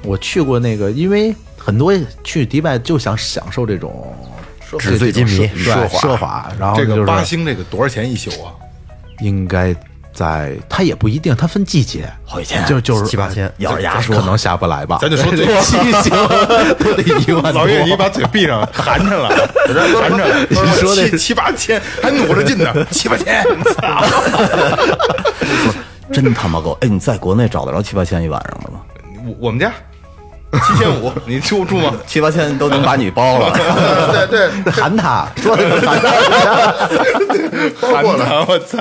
[0.05, 4.13] 我去过那个，因为很多去迪拜就想享受这种
[4.79, 8.53] 纸醉金迷奢华奢华，然后这个八星这个多少钱一宿啊？
[9.21, 9.75] 应该
[10.13, 14.99] 在，它也不一定，它分季节，好几千就就是七八千咬着牙说可能下不来吧。
[15.01, 16.11] 咱就说最 七星
[16.79, 17.55] 都得一万。
[17.55, 19.29] 老岳，你把嘴闭上，含着了，
[20.01, 20.47] 含着了。
[20.51, 24.05] 你说这七七八千，还努着劲呢， 七八千，操！
[26.13, 26.77] 真他妈够！
[26.83, 28.81] 哎，你在国内找得着七八千一晚上的吗？
[29.25, 29.73] 我我们家
[30.61, 31.95] 七千五，你住住吗？
[32.07, 33.51] 七八千都能把你包了。
[34.29, 36.13] 对 对，含他说的是含他，
[37.81, 38.79] 包过了，我操！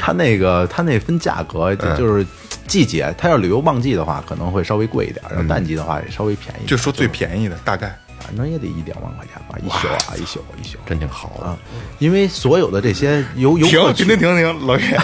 [0.00, 2.24] 他那个他那分价格就就是
[2.66, 6.66] 季节，他要旅游旺季的话可能会稍微贵一点，然后淡季的话也稍微便宜。
[6.66, 10.78] 就说最便宜的，大概反正也得一两万块钱吧，一宿啊，一宿一宿。
[10.86, 11.56] 真挺好的啊，
[11.98, 14.98] 因为所有的这些游游停客停停停停，老岳，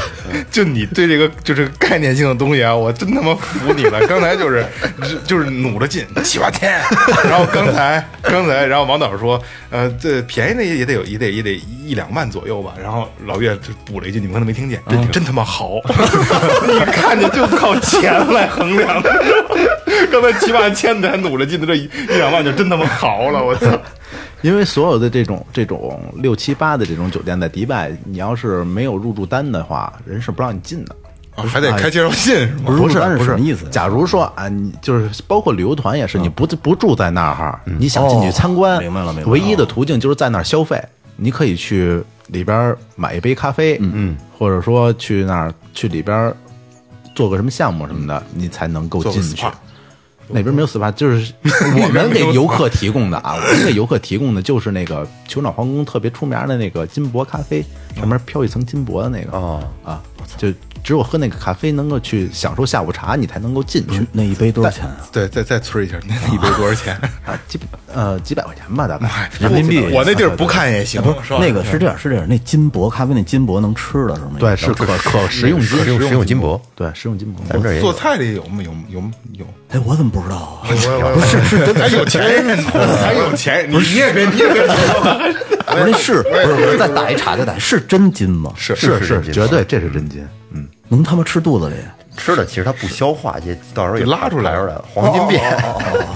[0.50, 4.06] 就你对这个就这个概念性的东西啊，我真他妈服你了。
[4.06, 4.66] 刚才就是
[5.26, 6.72] 就是努着劲七八天，
[7.24, 12.74] 然后刚才刚才，然后王导说，呃，这便宜的也得有也得也得一两万左右吧。
[12.80, 15.80] 然后老岳就补了一句，你们可能没听见，真真他妈好，
[16.66, 19.10] 你看见就靠钱来衡量的。
[20.10, 23.66] 刚才七八千的还努着劲的这一一两万就真他妈豪了，我操！
[24.42, 30.94] 因为所有的这种这种六七八的这种酒店在迪拜，你要是没有入住单的话，人是不让你进的。
[31.36, 32.62] 啊还得开介绍信是吗？
[32.66, 40.80] 不是不是什么意思假如说啊，你就是包括旅游团也是，你不不住在那儿哈，你想进去参观，哦明白了明白了唯一的途径就是在那儿消费，
[41.16, 46.32] 你可以去里边买一杯咖啡，嗯嗯，或者说去那儿去里边
[47.16, 49.44] 做个什么项目什么的，你才能够进去。
[50.28, 51.32] 那边没有 SPA，就是
[51.82, 57.64] 我们给游客提供的啊，我们给游客提供的就是那个酋长皇宫特别出名的那个金箔咖啡，
[57.96, 60.02] 上面飘一层金箔的那个啊啊，
[60.36, 60.48] 就
[60.84, 64.06] 只有喝那个咖啡能够去享受下午茶，你才能够进去。
[64.12, 64.98] 那一杯多少钱啊？
[65.10, 66.94] 对，再再催一下，那一杯多少钱？
[67.24, 67.58] 啊，几
[67.92, 71.02] 呃几百块钱吧，大概人民币我那地儿不看也行？
[71.40, 74.32] 那个是这样，是这样，那金箔咖啡那金箔能吃的是吗？
[74.38, 77.40] 对，是可可食用金食用食用金箔，对，食用金箔。
[77.48, 79.46] 咱这儿做菜里有吗有有有？
[79.70, 80.68] 哎，我怎么不知道啊？
[80.68, 82.58] 不是 是，咱有钱人，
[83.00, 86.76] 咱有钱人，你你也别你也别不是那是不是不是？
[86.78, 88.52] 再打一岔，再打是真金吗？
[88.54, 90.22] 是是是是绝对这是真金。
[90.90, 91.76] 嗯，能他妈吃肚子里？
[92.16, 95.42] 吃的，其实它不消化，也到时候也拉出来排出来了，黄金变。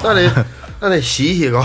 [0.02, 0.46] 那得
[0.80, 1.60] 那得洗洗个，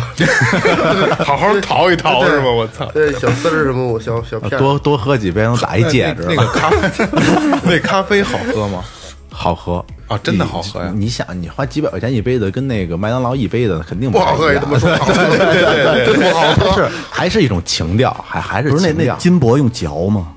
[1.23, 2.49] 好好淘一淘是吧？
[2.49, 2.85] 我操！
[2.93, 6.25] 对小丝儿什么，我小小片儿多多喝几杯能打一戒指。
[6.27, 7.07] 那个咖啡，
[7.63, 8.83] 那咖啡好喝吗？
[9.35, 16.73] 好喝啊真的好喝呀你你想，你花几百块钱一杯的，跟那个麦当劳一杯的肯定不好喝，太一样也他妈说 好喝，对对对真不好喝。
[16.75, 19.15] 是还是一种情调，还还是不是那那。
[19.17, 20.32] 金箔用嚼吗？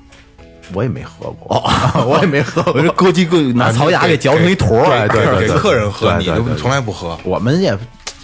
[0.73, 1.63] 我也没喝过，
[2.05, 2.81] 我也没喝过我。
[2.81, 7.17] 这咯叽咯拿槽牙给嚼成一坨给客人喝，你从来不喝。
[7.23, 7.77] 我们也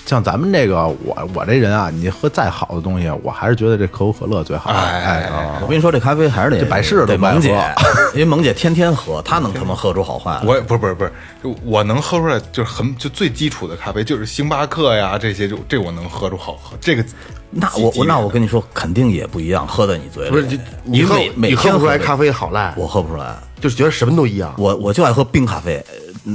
[0.06, 4.70] 像咱们这个，我我这人啊，你喝再好的东西，我还是觉得这可口可乐最好。
[4.70, 10.42] 哎哎啊，我跟你说，这咖啡还是得这百事都不爱得萌姐喝，因为萌姐天天喝，她能他妈喝出好坏来。
[10.46, 11.12] 我也不是不是不是，
[11.42, 16.76] 就我能喝出来，就是很就最基础的咖啡，就是星巴克呀这些，就这我能喝出好喝。
[16.82, 17.06] 这个
[17.50, 20.32] 那我我那我跟你说，肯定也不一样，喝在你嘴里。
[20.32, 24.54] 不是，你喝你每每你喝不出来咖啡好赖，我喝不出来，就是觉得什么都一样。
[24.58, 25.84] 我我就爱喝冰咖啡。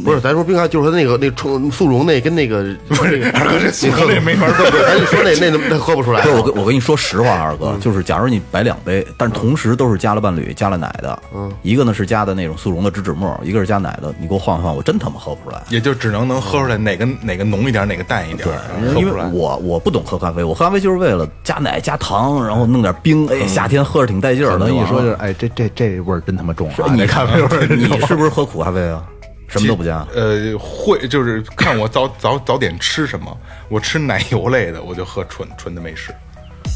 [0.05, 6.20] 不是，咱说冰咖就是他那个那冲速溶那跟那个不是二哥这速溶那没法喝，咱就说那那那喝不出来。
[6.20, 15.62] 不是我跟我跟你说实话，二哥，就是假如你摆两杯，但是同时都是加了伴侣、加了奶的，嗯，一个呢是加的那种速溶的植脂末，一个是加奶的，你给我换换，我真他妈喝不出来。
[15.70, 18.55] 也就只能能喝出来哪个哪个浓一点，哪个淡一点，喝
[18.90, 19.27] 因为不出来。
[19.33, 24.70] 我我不懂喝咖啡，我喝咖啡就是为了加奶加糖，然后弄点冰，哎，夏天喝着挺带劲儿的。
[24.70, 26.92] 一说就哎，这这这味儿真他妈重啊！
[26.92, 27.85] 你这咖啡味儿 真你。
[28.07, 29.03] 是不是喝苦咖啡啊？
[29.49, 30.07] 什么都不加？
[30.15, 33.37] 呃，会就是看我早早早点吃什么，
[33.69, 36.15] 我吃奶油类的，我就喝纯纯的美式。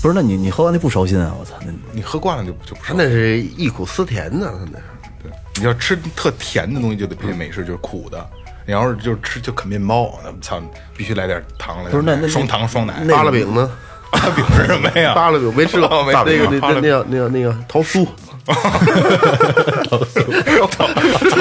[0.02, 1.32] 不是，那你你喝完那不烧心啊？
[1.38, 2.88] 我操，那你喝惯了就就不是。
[2.88, 4.84] 他那是忆苦思甜呢，他那是。
[5.22, 8.26] 对，你要吃特甜的东西就得配美式，就是苦的。
[8.64, 10.60] 你要是就吃就啃面包，那操，
[10.96, 11.90] 必须来点糖来。
[11.90, 13.04] 不是那那双糖双奶。
[13.08, 13.70] 扒拉饼呢？
[14.12, 15.14] 大饼是什么呀？
[15.14, 18.06] 扒拉饼没吃过，哦没那个那那那个那个那个桃酥，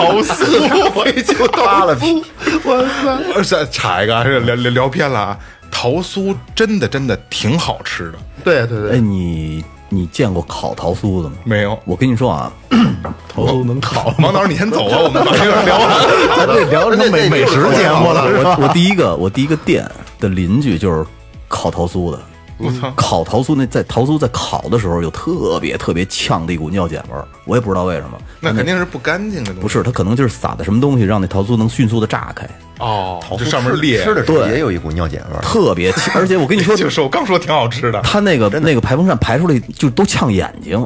[0.01, 2.23] 桃酥，我也就扒了皮，
[2.63, 3.17] 我操！
[3.35, 5.37] 呃是插一个聊聊聊偏了啊。
[5.69, 11.35] 桃酥真的真的挺好吃的，对，对对哎，你你见过烤桃酥的吗？
[11.45, 11.79] 没有？
[11.85, 12.51] 我跟你说啊，
[13.33, 15.89] 桃酥能烤，王导，你先走啊，我们把这个聊完。
[16.37, 21.05] 咱这聊成美 美食节目了，我我第一个我第一个店的邻居就是
[21.47, 22.19] 烤桃酥的。
[22.63, 22.91] 我操！
[22.95, 28.17] 烤桃酥那在桃酥在烤的时候有特别特别呛的一股尿碱味儿，我也不知道为什么。
[28.39, 29.61] 那肯定是不干净的东西。
[29.61, 32.47] 不是，它可能就是撒的什么东西，让那桃酥能迅速的炸开，
[32.79, 35.41] 哦，就桃酥上面裂，吃的时候对也有一股尿碱味儿。
[35.41, 36.13] 特别呛。
[36.15, 38.01] 而且我跟你说， 就是我刚说挺好吃的。
[38.01, 40.85] 它那个那个排风扇排出来就都呛眼睛，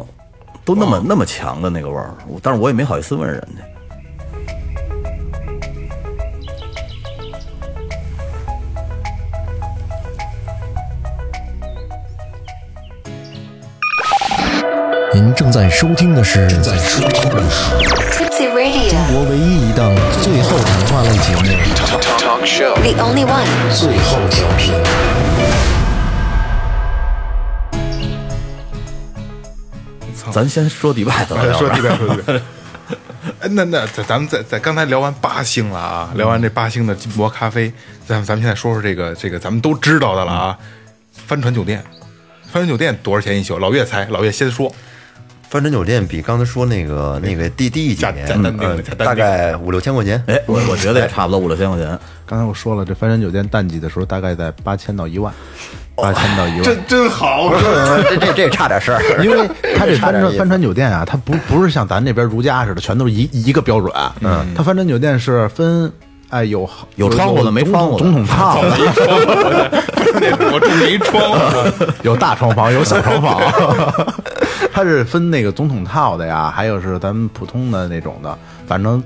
[0.63, 2.13] 都那么那么强的那个味儿。
[2.41, 3.63] 但是我也没好意思问人家。
[15.15, 17.73] 您正在收听的是正在收听的是
[18.11, 21.43] Tipsy Radio, 国唯一一档最后谈话类节目
[22.81, 24.73] the only one.《最后调频》。
[30.33, 31.57] 咱先说迪拜怎么样？
[31.57, 32.33] 说迪拜，说迪拜。
[33.39, 37.71] 哎，那那咱咱们在在刚才聊完八星了啊，聊完这八星的金箔咖啡，
[38.05, 40.57] 咱们咱们现在说说这个这个咱们都知道的了啊，
[41.25, 41.81] 帆船酒店，
[42.51, 43.57] 帆船酒店多少钱一宿？
[43.59, 44.69] 老岳猜，老岳先说。
[45.49, 48.27] 帆船酒店比刚才说那个那个低低一几年，
[48.97, 50.21] 大概五六千块钱。
[50.27, 51.97] 哎，我我觉得也差不多五六千块钱。
[52.25, 55.31] 刚才我说了，这帆船酒店淡季的时候大概在八千到一万，
[55.95, 56.63] 八千到一万。
[56.87, 57.53] 真好，
[58.09, 63.93] 这这这差点事儿， 因为它这帆船帆船酒店啊，它不不是像咱这边如家似的，全都是一一个标准。
[64.21, 65.91] 嗯，它帆船酒店是分，
[66.29, 68.69] 哎，有有窗户的没窗户的总统 套的，
[70.51, 73.41] 我住没窗， 有大床房，有小床房。
[74.73, 79.03] 它是分那个总统套的呀，还有是咱们普通的那种的，反正。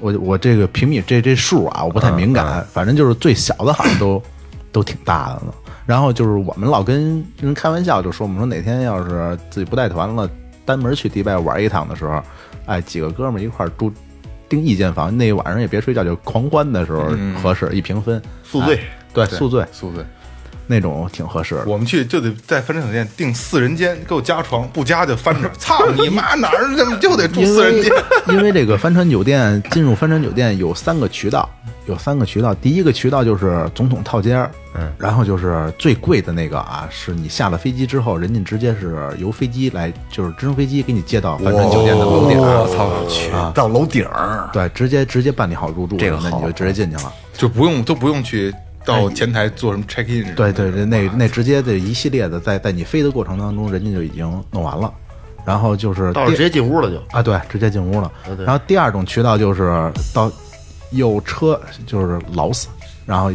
[0.00, 4.22] 我我这个平米这这数啊，我不太敏感，反正就是最小的好像都
[4.70, 5.52] 都挺大的呢。
[5.84, 10.30] 然后就是我们老跟人开玩笑，就说我们说哪天要是自己不带团了，
[10.64, 12.22] 单门去迪拜玩一趟的时候，
[12.66, 13.92] 哎，几个哥们儿一块儿住
[14.48, 17.10] 订一间房，那一晚上也别睡觉，就狂欢的时候
[17.42, 18.80] 合适，一平分宿醉哎
[19.12, 20.04] 对宿醉宿醉。
[20.70, 21.64] 那种挺合适的。
[21.64, 25.50] 我们去就得在帆船酒店订四人间，给我加床，不加就翻船。
[25.58, 27.90] 操你妈，哪儿怎么就得住四人间？
[28.26, 31.48] 为因为这个帆船酒店进入帆船酒店有三个渠道，
[31.88, 32.54] 有三个渠道。
[32.54, 42.38] 第一个渠道就是总统套间嗯，然后就是最贵的那个啊，是你下了飞机之后，人家直接是由飞机来，就是直升飞机给你接到帆船酒店的楼顶。
[42.38, 47.12] 我操，去到楼顶儿，对，直接直接办理好入住，这个那你就直接进去了。
[47.32, 48.52] 就不用都不用去
[48.84, 50.34] 到前台做什么 check in。
[50.34, 54.92] 对对对，那那直接这一系列的，在在你飞的过程当中，人家就已经弄完了。
[55.44, 56.98] 然后就是到了直接进屋了就。
[57.16, 58.12] 啊，对，直接进屋了。
[58.44, 60.30] 然后第二种渠道就是到
[60.90, 62.68] 有车，就是劳斯，
[63.04, 63.30] 然后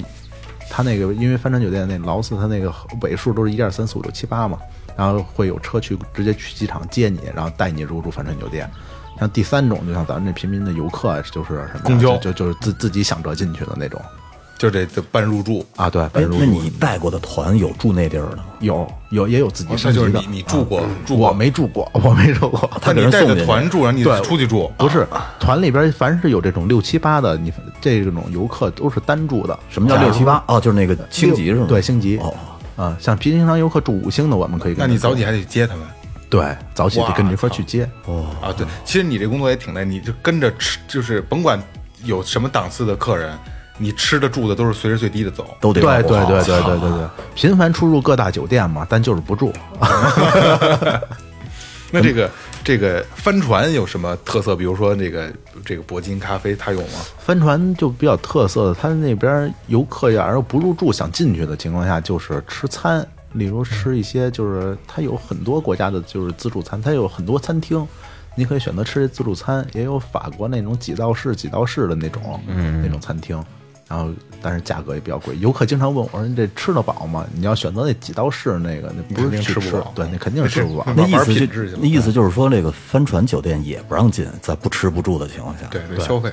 [0.70, 4.58] 他那个因为帆船酒店那劳斯，他那个尾数都是一二三四五六七八嘛，
[4.98, 8.70] 然后会有车去直接去机场接你，然后带你入住帆船酒店。
[9.20, 14.02] 像第三种，就像咱们这平民的游客，就是什么公交就就就是自自己想着进去的那种
[14.64, 15.66] 就这这办入住。
[15.76, 18.46] 啊，对，哎办，入住那你带过的团有住那地儿的吗？
[18.62, 22.70] 有有也有自己那升级的，就是你你住过住我过，没住过，我没住过。
[22.82, 25.06] 他你带人送进去着团住，然后你对出去住，不是
[25.38, 27.52] 团里边，凡是有这种六七八的，你
[27.82, 29.60] 这种游客都是单住的。
[29.70, 30.42] 什么叫六七八？
[30.48, 31.66] 哦，就是那个星级是吗？
[31.68, 32.18] 对，星级。
[32.20, 32.34] 哦，
[32.78, 34.88] 啊，像平常游客住五星的，我们可以跟他走。
[34.88, 35.84] 那你早起还得接他们
[36.30, 37.88] 对早起得跟着一块儿去接。
[38.06, 38.48] 哦啊？
[38.58, 41.62] 对，其实你这工作也挺累，你就跟着吃，就是甭管
[42.06, 43.38] 有什么档次的客人，
[43.78, 45.56] 你吃的住的都是随时最低的走。
[45.60, 49.52] 都得对对对对对对对，频繁出入各大酒店嘛，但就是不住。
[51.96, 52.28] 那这个
[52.64, 54.56] 这个帆船有什么特色？
[54.56, 55.32] 比如说这个
[55.64, 57.00] 这个铂金咖啡，它有吗？
[57.20, 67.88] 帆船就比较特色的，它那边游客呀，然后不入住想进去的情况下，就是吃餐，例如吃一些就是它有很多国家的就是自助餐，它有很多餐厅，
[68.34, 73.40] 你可以选择吃自助餐，也有法国那种几道式几道式的那种嗯那种餐厅。
[73.94, 75.38] 然后，但是价格也比较贵。
[75.38, 80.88] 游客经常问我说：“你这吃得饱吗？”你要选择那几道式那个，那不是肯定吃不饱对， 那肯定是吃不饱。
[80.96, 85.68] 那意思就那意思就是说，这个帆船酒店也不让进，在不吃不住的情况下。
[85.70, 86.32] 对对，消费。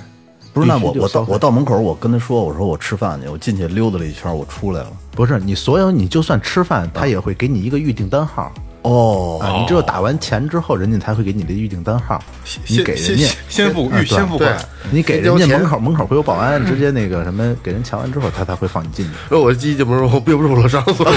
[0.54, 4.90] 不是，那我我到我到门口，我跟他说，我说我吃饭去，我进去溜达了一圈，我出来了。
[5.10, 8.50] 不是你所有，你就算吃饭，他也会给你一个预订单号。
[8.82, 12.18] 哦，啊，你只有打完钱之后，人家才会给你的预订单号，
[12.66, 14.56] 你先给人家先先付预先付款，
[14.90, 19.34] 你给人家门口门口会有保安，直接那个什么，给人瞧完之后，他才会放你进去。
[19.34, 21.04] 我记进门，我憋不住了，上厕所，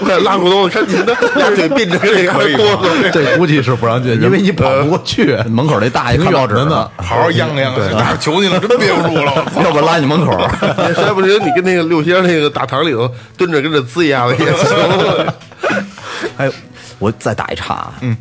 [0.00, 3.10] 我看拉裤兜子，看你那俩嘴并着跟那个哆嗦。
[3.12, 5.36] 这估计是不让进，因为你跑不过去。
[5.48, 9.32] 门口那大爷看报纸呢，好好央央，哪儿求你了，真憋不住了。
[9.54, 10.36] 我操要不拉你门口。
[10.88, 15.26] 实在不行，你跟那个六仙那个大堂里头蹲着，跟着呲一下子也行。
[16.40, 16.50] 哎，
[16.98, 17.94] 我再打一岔啊。
[18.00, 18.16] 嗯，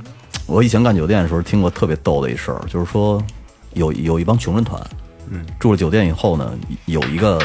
[0.45, 3.23] 我以前干酒店的时候听过特别逗的一事儿，就是说
[3.73, 4.81] 有有一帮穷人团，
[5.29, 6.51] 嗯，住了酒店以后呢，
[6.85, 7.41] 有一个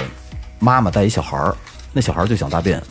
[0.58, 1.54] 妈妈带一小孩儿，
[1.92, 2.82] 那小孩儿就想大便，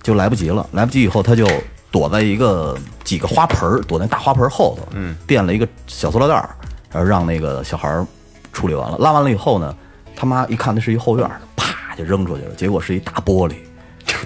[0.00, 1.44] 就来不及了，来不及以后他就
[1.90, 6.48] 躲在一个几个花盆儿，躲在大花盆儿后头，嗯，垫了一个小塑料袋儿，
[6.92, 8.06] 然后让那个小孩儿
[8.52, 9.74] 处理完了，拉完了以后呢，
[10.14, 13.54] 他妈一看那是一后院，啪就扔出去了，结果是一大玻璃。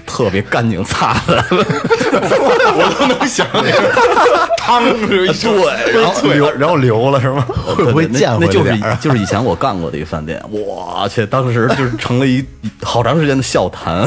[0.05, 7.45] 特别干净擦的，我都能想那个汤是一对，然后流，然后流了是吗？
[7.75, 12.45] 会不会溅回来那就是以就是以前我干过的一个饭店，我去，当时就是成了一
[12.83, 14.05] 好长时间的笑谈，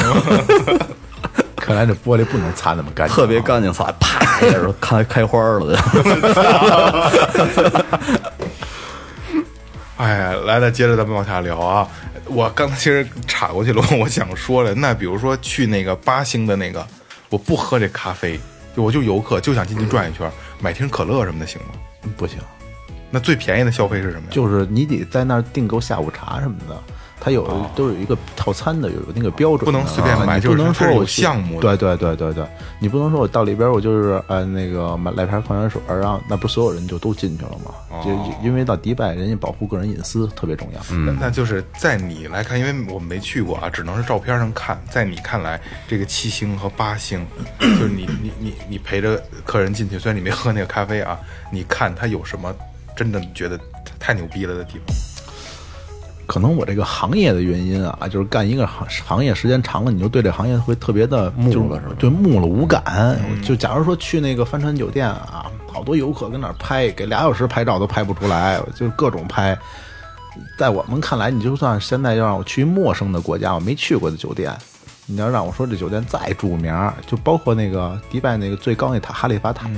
[1.56, 5.78] 看来这玻璃不能擦那么干净，特别干净，擦，啪一下开开花了。
[10.02, 11.88] 哎，来来，接着咱们往下聊啊。
[12.26, 16.84] 我刚才其实岔过去了， 我想说了，那比如说去那个八星的那个，
[17.28, 18.36] 我不喝这咖啡，
[18.76, 20.28] 就我就游客，就想进去转一圈，
[20.60, 21.68] 买瓶可乐什么的行吗？
[22.16, 22.38] 不行。
[23.12, 24.28] 那最便宜的消费是什么呀？
[24.32, 26.82] 就是你得在那儿订购下午茶什么的。
[27.24, 27.46] 它有
[27.76, 32.44] 都有一个套餐的，有那个标准，不能随便买就不能说我项目对对对对对，
[32.80, 38.02] 你不能说我到里边我就是呃那个买来瓶矿泉水儿，然后那不所有人就都进去了吗？
[38.04, 38.10] 就
[38.42, 40.96] 因为到迪拜，人家保护个人隐私特别重要。
[41.06, 44.82] 那那就是在你来看，因为我们没去过啊，只能是照片上看。
[44.90, 47.24] 在你看来，这个七星和八星，
[47.60, 51.16] 就是你你你你陪着客人进去，虽然你没喝那个咖啡啊，
[51.52, 52.52] 你看他有什么
[52.96, 53.56] 真的觉得
[54.00, 55.11] 太牛逼了的地方？
[56.32, 61.94] 可能我这个行业的原因啊，就是干一个行行业时间长了，你就对这行业会特别的木了，是吧？
[61.98, 63.20] 对，木了无感。
[63.44, 69.54] 就假如说去那个帆船酒店啊，好多游客跟那儿拍，给俩小时拍照都拍不出来，就各种拍。
[70.56, 74.56] 在我们看来，你就算现在要让我去陌生的国家，我没去过的酒店，
[75.04, 79.68] 你要让我说这酒店再著名儿，就包括那个迪拜那个最高那塔哈利法塔，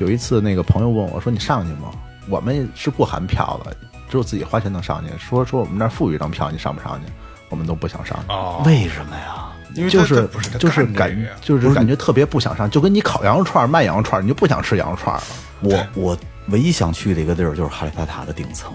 [0.00, 1.92] 有一次那个朋友问我说：“你上去吗？”
[2.28, 3.76] 我们是不含票的，
[4.08, 5.10] 只有自己花钱能上去。
[5.18, 7.12] 说说我们那儿附一张票，你上不上去？
[7.48, 8.24] 我们都不想上去。
[8.28, 9.52] 哦，为什么呀？
[9.74, 15.22] 因为就是不是就是感觉就是感觉特别不想上，就跟你烤羊肉串卖羊肉串，你就不想吃羊肉串了。
[15.60, 18.72] 我我唯一想去的一个地儿就是哈利法塔的顶层，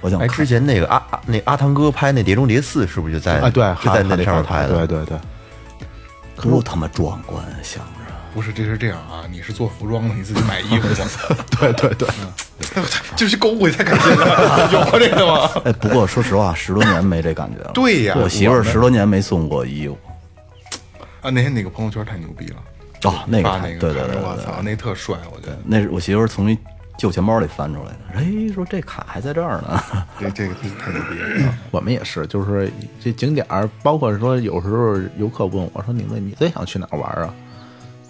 [0.00, 4.86] 我想哎，之前那个阿阿那阿汤哥拍那《碟中谍四》是不是就在啊，对，就在那上面拍的？
[4.86, 5.18] 对对对。
[6.40, 8.07] 多他妈壮观，想着。
[8.38, 11.02] 不是，这是这样啊，你是做服装的，你自己买衣服去，
[11.58, 12.08] 对对对，
[13.16, 15.50] 就是购物也太开心了， 有过这个吗？
[15.64, 17.72] 哎，不过说实话，十多年没这感觉了。
[17.74, 19.98] 对呀我媳妇儿十多年没送过衣服。
[21.20, 22.56] 啊，那天那个朋友圈太牛逼了，
[23.10, 26.56] 哦，那个对对对我操，那特帅，我觉得那是我媳妇儿从一
[26.96, 27.98] 旧钱包里翻出来的。
[28.20, 28.24] 哎，
[28.54, 29.82] 说这卡还在这儿呢。
[30.20, 31.52] 这这个太牛逼了。
[31.72, 32.72] 我们也是，就是
[33.02, 37.34] 这景点儿，包括说有时候游客问我说：“你们你最想去哪儿玩啊？”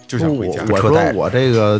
[0.09, 1.79] 就想回家我我说我这个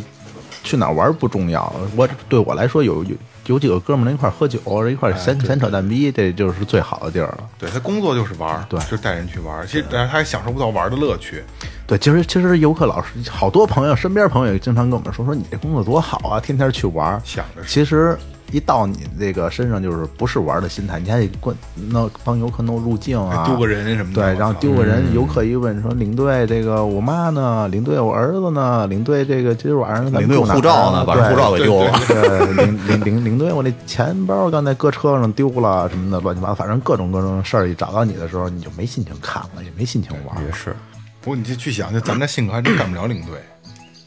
[0.63, 3.15] 去哪儿玩不重要，我对我来说有有
[3.47, 7.39] 有几个哥们儿能一块喝酒，一块闲闲扯淡逼，这就是最好的地儿了。
[7.57, 9.65] 对他工作就是玩，对就带人去玩。
[9.65, 11.43] 其实但是他还享受不到玩的乐趣。
[11.88, 17.19] 对，其实其实游客老师好多朋友，身边朋友也经常跟我们说说你这工作多好啊，天天去玩。
[17.25, 18.15] 想着其实
[18.51, 21.55] 一到你这个身上，就是不是玩的心态，你还得关
[21.89, 31.91] 弄帮游客弄入境啊，丢个人什么的对，然后丢个人，游客一问说领队这个我妈呢，领队我儿子呢，领队这个今儿晚上领队护照呢，把护照给丢了。
[32.07, 40.43] 对，领 领领领队，我那钱包刚才搁车上丢了什么的，乱七八糟，反正各种各种事儿一找到你的时候，你就没心情看了，也没心情玩。
[40.45, 40.75] 也是，
[41.21, 43.35] 不过你就去想，就咱们这性格还真干不了领队，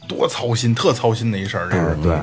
[0.07, 1.69] 多操心，特操心的一事儿。
[1.69, 2.17] 这是对，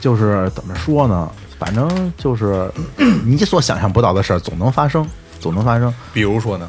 [0.00, 1.30] 就是怎么说呢？
[1.64, 2.70] 反正就是
[3.24, 5.06] 你所想象不到的事儿总能发生，
[5.40, 5.92] 总能发生。
[6.12, 6.68] 比如说呢，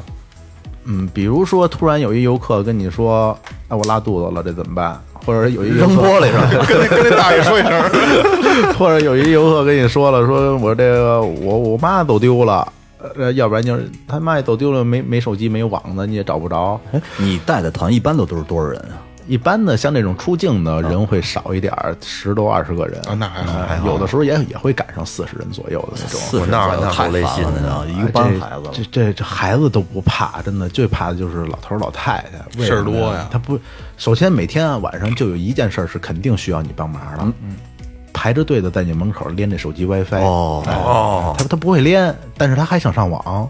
[0.84, 3.38] 嗯，比如说突然有一游客跟你说
[3.68, 12.66] ：“哎，我拉肚子了，这怎么办？”或者有一扔玻璃上， 跟那跟那大爷说一声， 或者有一游客跟你说了，说我这个我我妈走丢了，
[13.16, 16.80] 呃，要不然就是他妈也走丢了，没没手机没网的，你也找不着。
[16.92, 18.96] 哎，你带的团一般都都是多少人啊？
[19.26, 23.00] 一般的像这种出境的人会少一点儿，十多二十个人。
[23.02, 23.86] 啊那还好哎还好。
[23.86, 26.20] 有的时候也也会赶上四十人左右的那种。
[26.20, 28.70] 四十那太累心的烦了，一个班孩子。
[28.72, 32.24] 这这这孩子都不怕，真的最怕的就是老头儿老太
[32.56, 33.28] 太，事儿多呀。
[33.30, 33.58] 他不，
[33.96, 37.56] 首先每天啊晚上就有一件事儿是肯定需要你帮忙的，嗯，
[38.12, 43.48] 排着队的在你门口连这手机 WiFi，哦哦，他他不会连，但是他还想上网。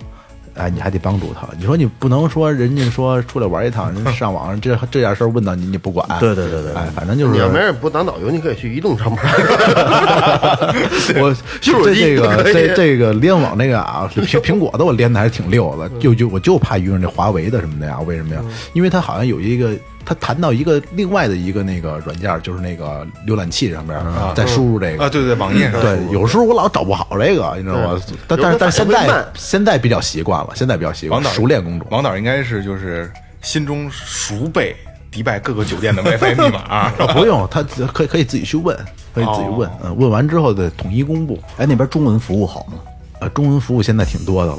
[0.56, 1.46] 哎，你还得帮助他。
[1.58, 6.06] 你说你不能说人家说出来玩一趟，人上网这这点事儿问到你你不管。
[6.18, 9.18] 对对对对哎，反正就是你要没人不当导游，你可以去移动上班。
[11.20, 17.98] 我 就是这这个这这个联网那个啊，是苹苹果的我连的还是挺溜的，就就我就怕遇上这华为的什么的呀？
[18.00, 18.42] 为什么呀？
[18.72, 19.72] 因为它好像有一个，
[20.06, 24.00] 它谈到一个另外的一个那个软件，就是那个浏览器上边
[24.36, 28.00] 再输入这个啊，对对，网页上对，有时候我老找不好这个，你知道吗？
[28.28, 31.88] 但但是但是现在现在比较习惯了，现在比较习惯王导熟练工种。
[31.90, 34.76] 王导应该是就是心中熟背
[35.10, 38.76] 迪拜各个酒店的 WiFi 密码不用，他可以可以自己去问，
[39.12, 41.36] 可以自己问，嗯，问完之后再统一公布。
[41.56, 42.74] 哎，那边中文服务好吗？
[43.18, 44.58] 呃，中文服务现在挺多的了，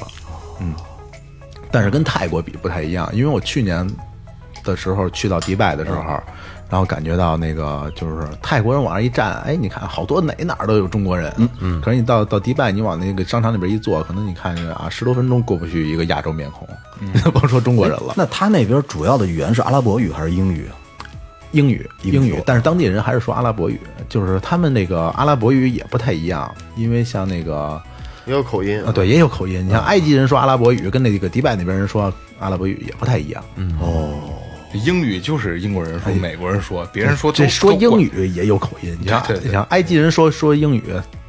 [0.60, 0.74] 嗯，
[1.72, 3.88] 但是跟泰国比不太一样，因为我去年
[4.72, 6.04] 的时候去到迪拜的时候，
[6.70, 16.68] 然后感觉到那个就是泰国人往那一站，哎，你看好多哪哪儿都有中国人，嗯嗯，可是你到到迪拜，你往那个商场里边一坐，可能你看啊，十多分钟过不去一个亚洲面孔，
[17.32, 20.68] 甭说中国人了，那他那边主要的语言是阿拉伯语还是英语？
[20.68, 20.76] 啊？
[21.54, 27.82] 英语，英语，但是当地人还是说阿拉伯语，就是他们那个阿拉伯语也不太一样，因为像那个
[28.26, 28.84] 也有口音。
[28.84, 29.66] 啊，对，也有口音。
[29.66, 33.42] 你像埃及人说阿拉伯语，跟那个迪拜那边人说阿拉伯语也不太一样。
[33.56, 33.74] 嗯，
[34.74, 38.98] 英语就是英国人说，美国人说，别人说这说英语也有口音。
[39.02, 39.08] 你
[39.52, 40.84] 像埃及人说说英语，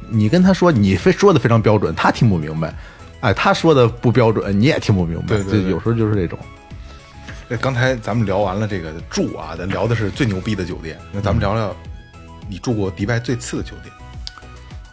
[0.09, 2.73] 你跟他说你非说的非常标准，他听不明白。
[3.21, 5.27] 哎，他说的不标准，你也听不明白。
[5.27, 6.37] 对对对就有时候就是这种。
[7.49, 11.75] 哎刚才咱们聊完了这个住啊，咱聊的是最牛逼的酒店，那咱们聊聊
[12.47, 13.91] 你住过迪拜最次的酒店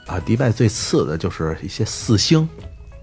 [0.06, 2.48] 啊，迪拜最次的就是一些四星，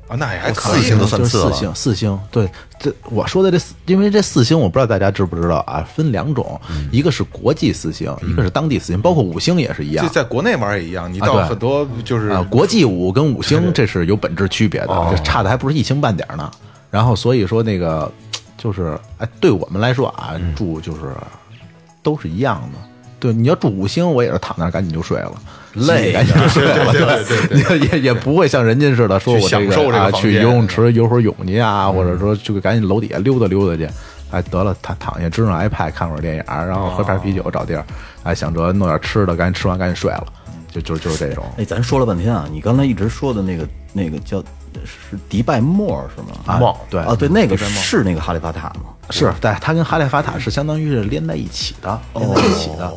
[0.07, 0.81] 啊，那也还可以。
[0.81, 2.19] 四星都算就是四星，四星。
[2.29, 6.59] 对，这我说的这四，因为这四星我不知道大家知不知道啊，分两种，
[6.91, 10.11] 一个是国际四星，一个是当地四星，包括五星也是一样就。
[10.11, 16.51] 在国内玩也一样，你到很多就是啊，国际五跟五星这是有本质区别的，这差的还不是一星半点呢。
[16.91, 18.11] 然后所以说那个
[18.57, 20.99] 就是哎，对我们来说啊，住就是
[22.03, 22.79] 都是一样的。
[23.19, 25.31] 对，你要住五星，我也是躺那儿赶紧就睡了，
[25.73, 33.89] 累赶紧就睡了，对对对， 也也也不会像人家似的说我享受这个啊个房间去游泳池游会儿泳去啊，或者说就赶紧楼底下溜达溜达去。
[34.31, 37.85] 哎，得了，躺躺下，支上 iPad 看会儿电影，然后喝瓶啤酒，找地儿，
[38.23, 40.25] 哎，想着弄点吃的，赶紧吃完赶紧睡了，
[40.71, 41.43] 就就就是这种。
[41.55, 44.43] 哎，咱说了半天啊，你刚才一直说的那个那个叫
[44.83, 46.29] 是迪拜莫是吗？
[46.47, 48.89] 啊沫对啊，对，那个是那个哈利法塔吗？
[49.11, 52.91] 是，对，它跟哈利法塔是相当于是连在一起的，连在一起的。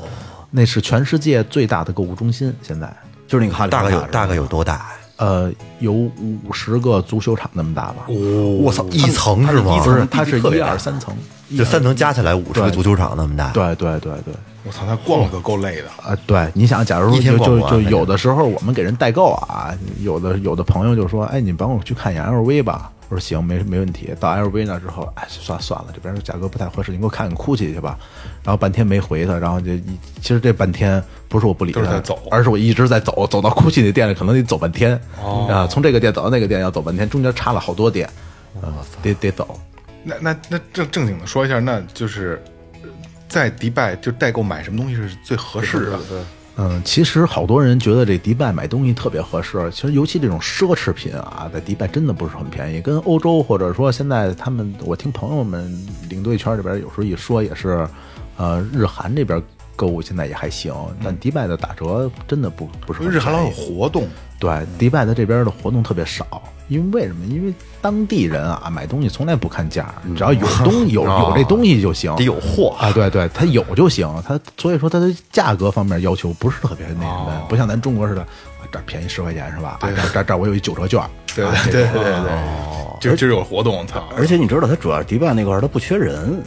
[0.51, 2.90] 那是全世界最大的购物中心，现在
[3.26, 4.86] 就是那个哈利大概有大概有多大？
[5.18, 8.05] 呃有五十个足球场那么大吧？
[8.09, 9.80] 我操，一层是吗？
[9.82, 11.16] 不是，它是一二三层，
[11.57, 14.34] 就三层加起来五十个足球场那么大。，对对对对。
[14.66, 15.88] 我操，那逛可够累的。
[16.02, 22.90] 啊，对，你想，假如说就就就有的时候我们给人代购啊，有的有的朋友就说，哎，你帮我去看一眼 LV 吧。
[23.08, 24.12] 我说行，没没问题。
[24.18, 27.96] 到 LV 那之后，哎，算算了，这边价格不太合适，你给我看看 GUCCI 去吧。
[28.42, 35.00] 然后半天没回他，然后就一其实这半天不是我不理他，都是在走而是我一直在走，走到 GUCCI 那店里可能得走半天。
[35.48, 38.10] 啊，从这个店走到那个店要走半天，中间差了好多店，
[38.60, 39.56] 啊，得得走。
[40.02, 42.55] 那那那正正经的说一下，那就是呃
[43.28, 45.98] 在迪拜就代购买什么东西是最合适的？
[46.58, 55.70] 嗯，其实好多人觉得这迪拜买东西特别合适，其实尤其这种奢侈品啊，在迪拜真的不是很便宜，跟欧洲或者说现在他们，我听朋友们
[56.08, 57.86] 领队圈里边有时候一说也是，
[58.38, 59.42] 呃，日韩这边
[59.76, 60.74] 购物现在也还行，
[61.04, 64.08] 但迪拜的打折真的不不是很因为日韩老有活动，
[64.40, 67.26] 对，迪拜的这边的活动特别少，因为为什么？
[67.26, 72.74] 因为当地人啊买东西从来不看价，只要有东西 有有这东西就行，得有货。
[72.80, 79.78] 啊，对对，它有就行，它所以说它的价格方面要求不是特别那什么，不像咱中国似的，啊这儿便宜十块钱是吧？
[79.80, 81.00] 啊这儿这我有一九折券，
[81.34, 82.32] 对啊对对对对，
[83.00, 84.02] 今儿今儿有活动，操！
[84.16, 86.42] 而且你知道，它主要迪拜那块儿它不缺人。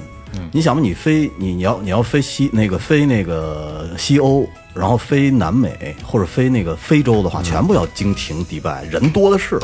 [0.51, 9.59] 你想吧，你飞你你要你要飞西那个飞那个西欧，然后飞南美或者飞那个非洲的话，全部要经停迪拜，人多的是，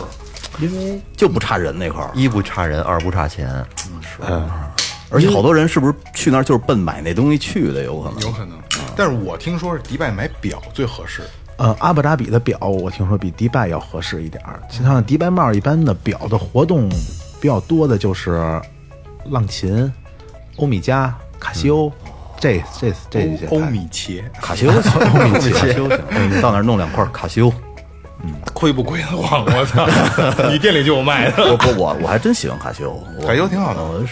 [0.59, 2.11] 因为就不差人那块儿。
[2.13, 3.47] 一不差人，二不差钱。
[4.01, 4.21] 是
[5.11, 7.83] 而且好多人是不是去那儿就是奔买那东西去的？
[7.83, 8.19] 有可能。
[8.21, 8.57] 有可能，
[8.95, 11.21] 但是我听说是迪拜买表最合适。
[11.57, 14.61] 呃，阿布扎比的表我听说比迪拜要合适一点儿。
[14.69, 16.89] 像迪拜帽一般的表的活动
[17.39, 18.61] 比较多的就是
[19.29, 19.89] 浪琴、
[20.57, 21.91] 欧米茄、卡西欧，
[22.39, 25.89] 这这这些欧米茄卡西欧 行，欧米茄行，
[26.29, 27.53] 你到那儿弄两块卡西欧。
[28.23, 29.45] 嗯亏不亏得慌？
[29.45, 29.85] 我操！
[30.49, 31.51] 你店里就有卖的。
[31.51, 34.03] 我不我我还真喜欢卡西欧，卡西欧挺好的我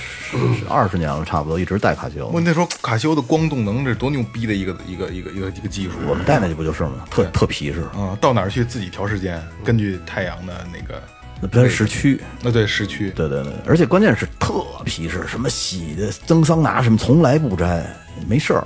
[0.70, 2.40] 二十年了，差不多一直戴卡西欧我。
[2.40, 5.92] 那时候卡西欧的光动能这是多牛逼的一个一个一个一个一个技术。
[6.06, 7.06] 我们戴那就不就是吗？
[7.10, 11.02] 特特皮实，啊，到哪儿去自己调时间，根据太阳的那个，
[11.44, 12.22] 那偏时区。
[12.42, 17.86] 那对时区，对对对，而且关键是特皮实，什么洗的蒸桑拿什么从来不沾，
[18.28, 18.66] 没事儿。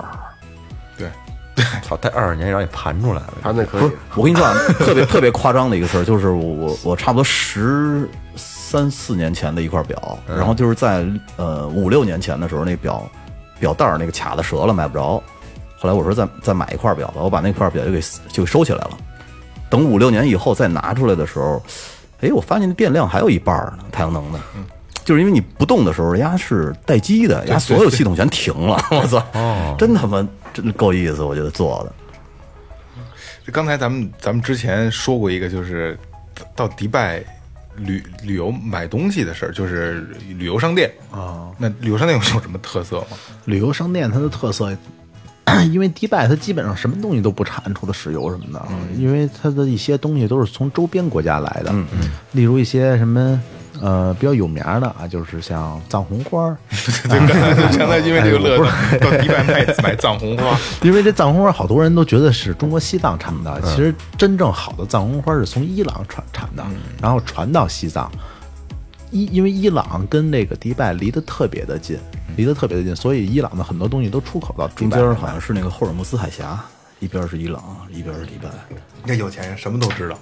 [0.98, 1.10] 对，
[1.82, 3.34] 操，戴二十年让你盘出来了。
[3.42, 11.06] 盘的可以不是，我跟你说啊，特别特别夸张的一个事儿，就是我我我差不多十三四年前的一块表，然后就是在
[11.36, 13.10] 呃五六年前的时候，那表
[13.60, 15.22] 表带儿那个卡子折了，买不着。
[15.80, 18.02] 后来我说再再买一块表吧，我把那块表就给
[18.32, 18.92] 就给收起来了。
[19.70, 21.62] 等五六年以后再拿出来的时候，
[22.22, 24.40] 哎，我发现那电量还有一半儿呢，太阳能的。
[25.06, 28.78] 就是因为你不动的时候，人家是待机的，人家所有系统全停了。
[28.92, 33.52] 我操，真他妈真够意思，我觉得做的。
[33.54, 35.98] 刚才咱们咱们之前说过一个，就是
[36.54, 37.24] 到迪拜
[37.78, 40.02] 旅旅游买东西的事儿，就是
[40.38, 41.48] 旅游商店啊。
[41.58, 43.16] 那旅游商店有有什么特色吗？
[43.46, 44.76] 旅游商店它的特色，
[45.72, 48.66] 因为迪拜它基本上什么东西都不产，除了石油什么的，
[48.98, 53.42] 因为它的一些东西都是从周边国家来的，嗯嗯，例如一些什么。
[53.80, 56.58] 呃，比较有名儿的啊，就是像藏红花儿，
[57.04, 66.66] 就刚才刚才因为这个乐 子到迪拜买买藏红花， 因为这藏红花好多人都觉得是中国西藏产的，其实真正好的藏红花是从伊朗传产的，
[67.00, 68.12] 然后传到西藏。
[69.12, 71.98] 伊因为伊朗跟那个迪拜离得特别的近，
[72.36, 74.98] 离得特别的近，所以伊朗的很多东西都出口到迪中拜。
[74.98, 76.60] 间好像是那个霍尔木兹海峡，
[77.00, 78.50] 一边是伊朗，一边是迪拜。
[79.06, 80.20] 那有钱人什么都知道，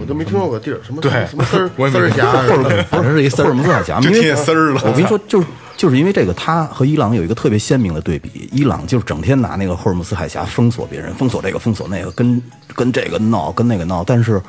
[0.00, 5.46] 我都没听说过地儿什么对什么丝 儿丝儿峡霍尔反正是一霍尔木兹海峡， 因为就贴丝儿了我跟你说，就是
[5.76, 8.48] 就是因为这个，他和伊朗有一个特别鲜明的对比。
[8.52, 14.04] 伊朗就是整天拿那个霍尔木兹海峡封锁别人，封锁这个，封锁那个，跟跟这个闹，跟那个闹。
[14.04, 14.40] 但是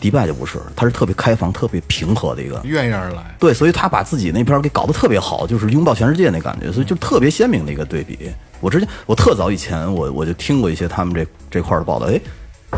[0.00, 2.60] 迪拜就不是，他是特别开放、特别平和的一个。
[2.64, 3.36] 愿意而来。
[3.38, 8.18] 对，所以他把自己那边给搞得特别好，就是拥抱全世界那感觉，所以就特别鲜明的一个对比。
[8.60, 12.20] 我之前我特早以前我我就听过一些他们这这块的报道，哎，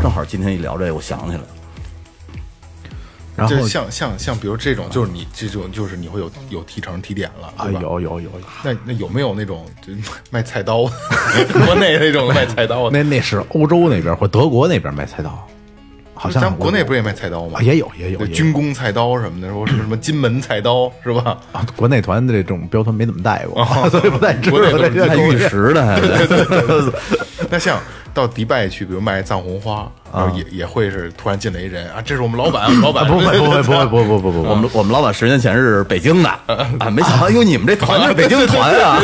[0.01, 1.47] 正好今天一聊这个，我想起来了。
[3.35, 7.79] 然后像像像比如这种，就是你这种就是你会有有提成提点了，啊，对吧？
[7.81, 8.31] 有有有有，
[8.63, 9.91] 那那有没有那种就
[10.29, 10.83] 卖菜刀，
[11.65, 12.97] 国内那种卖菜刀的？
[12.97, 15.47] 那那是欧洲那边或德国那边卖菜刀，
[16.23, 17.59] 好像咱国内不是也卖菜刀吗？
[17.59, 21.37] 啊也有也有对也有军工菜刀什么的，说是什么 金门菜刀是吧？
[21.51, 25.35] 啊，国内团的这种标团没怎么带过，哦 所以不太知道国内都是还这些东西。
[25.35, 26.91] 玉石的，还是
[27.51, 27.77] 那像
[28.13, 36.29] 到迪拜去，比如卖藏红花，然后也也会是突然进来一人啊，这是我们老板，我们老板不会不会不会不会不不不我们我们老板十年前是北京的
[36.79, 38.99] 啊，没想到哟，你们这团是北京团啊，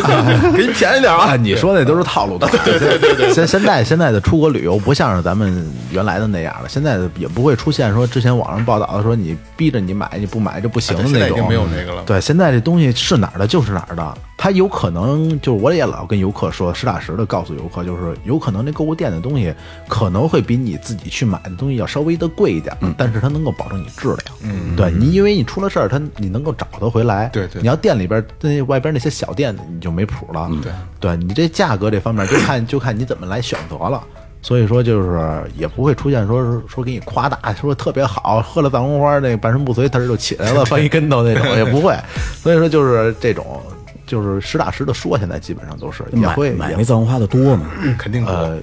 [0.56, 1.36] 给你便宜点啊，啊。
[1.36, 2.48] 你说那都是套路的。
[2.64, 11.48] 对对对对，现现在现在的出国旅游不像是咱们原来的那样了，现在也不会出现说之前网上报道的说你逼着你买你不买就不行的那种。
[11.48, 12.04] 没有那个了。
[12.06, 19.54] 对，现在这东西是哪儿的就是哪儿的，它有可能就是我也老跟游客说，实打实的告诉游客，就是有可能这购物店的东西
[19.88, 24.20] 可能会比你自己去买的东西要稍微的贵一点，但是它能够保证你质量。
[24.42, 27.30] 嗯，对你，因为你出了事儿，它你能够找得回来。
[27.32, 30.50] 对对你要店里边那外边那些小店你就没谱了。
[30.62, 34.04] 对，对你这价格这方面就看 就看你怎么来选择了。
[34.42, 41.94] 所以说，就是也不会出现说是说给你夸大，说特别好，喝了藏红花那个半身不遂，他就起来了， 翻一跟头那种也不会。
[42.42, 43.62] 所以说，就是这种，
[44.08, 47.66] 就是实打实的说，现在基本上都是也买会也买那藏红花的多嘛？
[47.98, 48.32] 肯定多。
[48.32, 48.58] 呃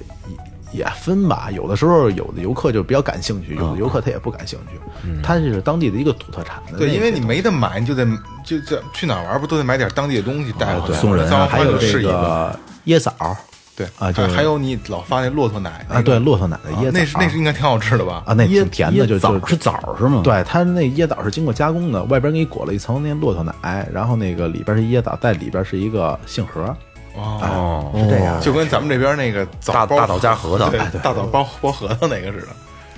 [0.73, 4.79] 也也分吧，有的时候有的游客就比较感兴趣，有的游客他也不感兴趣，
[5.23, 8.07] 他是当地的一个土特产的对，因为你没得买，你就得
[8.45, 10.99] 就就去哪儿玩不都得买点当地的东西带回来？
[10.99, 12.59] 送人还有这就是一个。
[12.87, 13.37] 椰枣
[13.75, 18.23] 对啊就是还有你老发那骆驼奶啊，对，骆驼奶的椰枣，啊那是那是应该挺好吃的吧？
[18.25, 26.75] 啊，那椰挺甜的，就就是枣是吗？，对，它那椰枣是经过加工的，外边给你裹了一层那骆驼奶，然后那个里边是椰枣，在里边是一个杏核，
[27.17, 30.71] 哦，是这样，就跟咱们这边那个枣大大枣加核桃
[31.03, 32.49] 大枣包包核桃那个似的。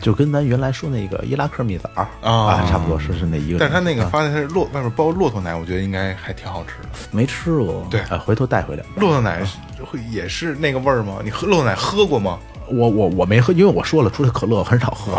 [0.00, 1.90] 就跟咱原来说那个伊拉克蜜枣
[2.22, 3.58] 啊，差不多是是那一个。
[3.58, 6.88] 但是它那个啊发现它是骆外面包骆驼奶，我觉得应该还挺好吃的。
[7.10, 7.84] 没吃过。
[7.90, 8.84] 对啊，回头带回来。
[8.94, 9.42] 骆驼奶
[9.84, 11.16] 会也是那个味儿吗？
[11.24, 12.38] 你喝骆驼奶喝过吗？
[12.68, 15.18] 我我我没喝，因为我说了，除了可乐很少喝。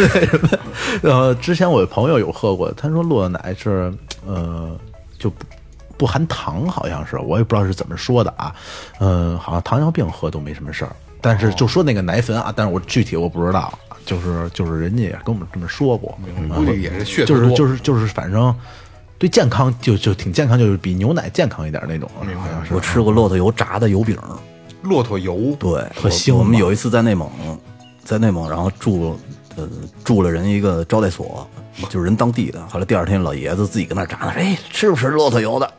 [1.00, 3.90] 然后之前我朋友有喝过，他说骆驼奶是
[4.26, 4.76] 呃
[5.18, 5.32] 就
[6.00, 8.54] 不不含糖，好像是我也不知道是怎么说的啊。
[9.00, 16.18] 嗯、好像糖尿病喝都没什么事儿，但是就说那个奶粉啊，但是我具体我不知道，就是就是人家也跟我们这么说过，
[16.56, 18.54] 估计也是血就是就是就是反正
[19.18, 22.72] 对健康就就挺健康，就是比牛奶健康一点那种，好像是。
[22.72, 24.16] 我吃过骆驼油炸的油饼，
[24.80, 27.30] 骆驼油，对，特腥我我们有一次在内蒙，
[28.02, 29.20] 在内蒙，然后住
[29.56, 29.68] 呃
[30.02, 31.46] 住了人一个招待所，
[31.90, 32.66] 就是人当地的。
[32.68, 35.70] 后来第二天老爷子自己跟那儿炸呢，哎，吃不吃骆驼油的？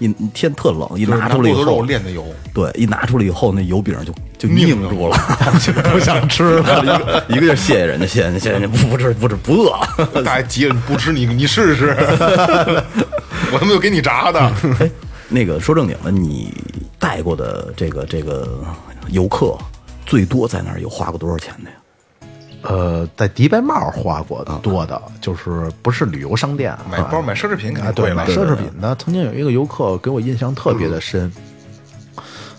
[0.00, 5.16] 一天特冷，一拿出来以骆驼肉后，炼的油，对，一拿出来以后，那油饼就就拧住了，
[5.92, 6.82] 不想吃了。
[6.82, 9.78] 一个一个就谢谢人家，谢谢人家，谢谢人家，不不吃不吃不饿。
[10.24, 11.94] 大爷急了，不吃你你试试，
[13.52, 14.40] 我他妈就给你炸的。
[14.80, 14.90] 哎，
[15.28, 16.52] 那个说正经的，你
[16.98, 18.48] 带过的这个这个
[19.10, 19.56] 游客
[20.06, 21.76] 最多在那儿有花过多少钱的呀？
[22.62, 28.94] 呃，在迪拜帽花过的多的，就是不是旅游商店啊，买包买奢侈品肯啊，对，定贵了买，奢侈品的。
[28.96, 31.32] 曾经有一个游客给我印象特别的深，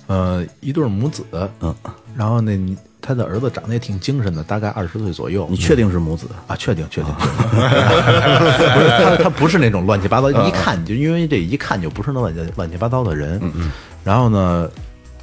[0.08, 1.24] 呃，一对母子，
[1.60, 1.76] 嗯，
[2.16, 2.60] 然后那
[3.00, 5.48] 他的儿子长得也挺精神的，大概二十岁左右。
[5.50, 6.26] 你确定是母子？
[6.48, 7.34] 啊，确定确定，确定
[8.74, 13.40] 不是他他不是那种乱七八糟，一看就因为这一看就不是那乱七乱七八糟的人。
[14.04, 14.68] 然后呢，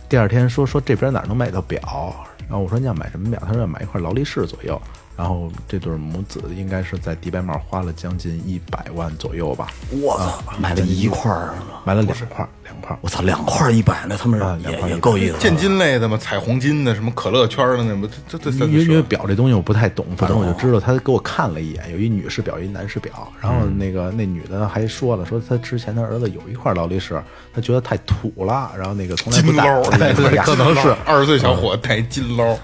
[0.08, 2.14] 第二天说说这边哪能买到表？
[2.48, 3.38] 然后我说你要买什么表？
[3.46, 4.80] 他说要买一块劳力士左右。
[5.18, 9.66] 然后这对母子应该是在迪拜帽花了将近一百万左右吧，
[10.00, 11.54] 我操，买了一块儿，
[11.84, 12.96] 买了两块两块。
[13.00, 15.34] 我操，两块儿一百，那他们啊也两块也够意思。
[15.40, 27.20] 现金类的嘛，彩虹金的，什么可乐圈的那不，这这这因为因为表这东西我不太懂，反正我就知道他给我看了一眼，有一女士表，一男士表，然后那个那女的还说了，说她之前她儿子有一块劳力士，
[27.52, 32.56] 她觉得太土了，然后那个从来不戴金捞， 对对，可能是二十岁小伙子戴金捞。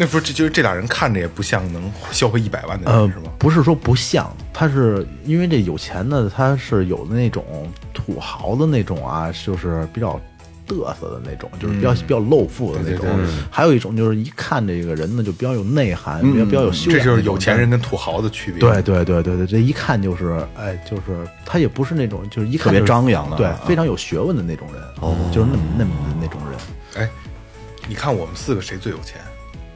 [0.00, 7.44] 那不是这就是这俩人看着也不像能消费一百万的呃人是吗？，不是说不像，他是因为这有钱的，他是有的那种
[7.92, 10.20] 土豪的那种啊，就是比较
[10.68, 13.06] 嘚瑟的那种，就是比较比较露富的那种。
[13.50, 17.00] 还有一种就是一看这个人呢，就比较有内涵，比较比较有修养。
[17.00, 18.60] 这就是有钱人跟土豪的区别。
[18.60, 27.10] 对对对对对，这一看就是，哎，就是他也不是那种，就是一看特别就张扬的啊，对非常有学问的那种人，哦，就是那么那么的那种人哎，
[27.88, 29.16] 你看我们四个谁最有钱？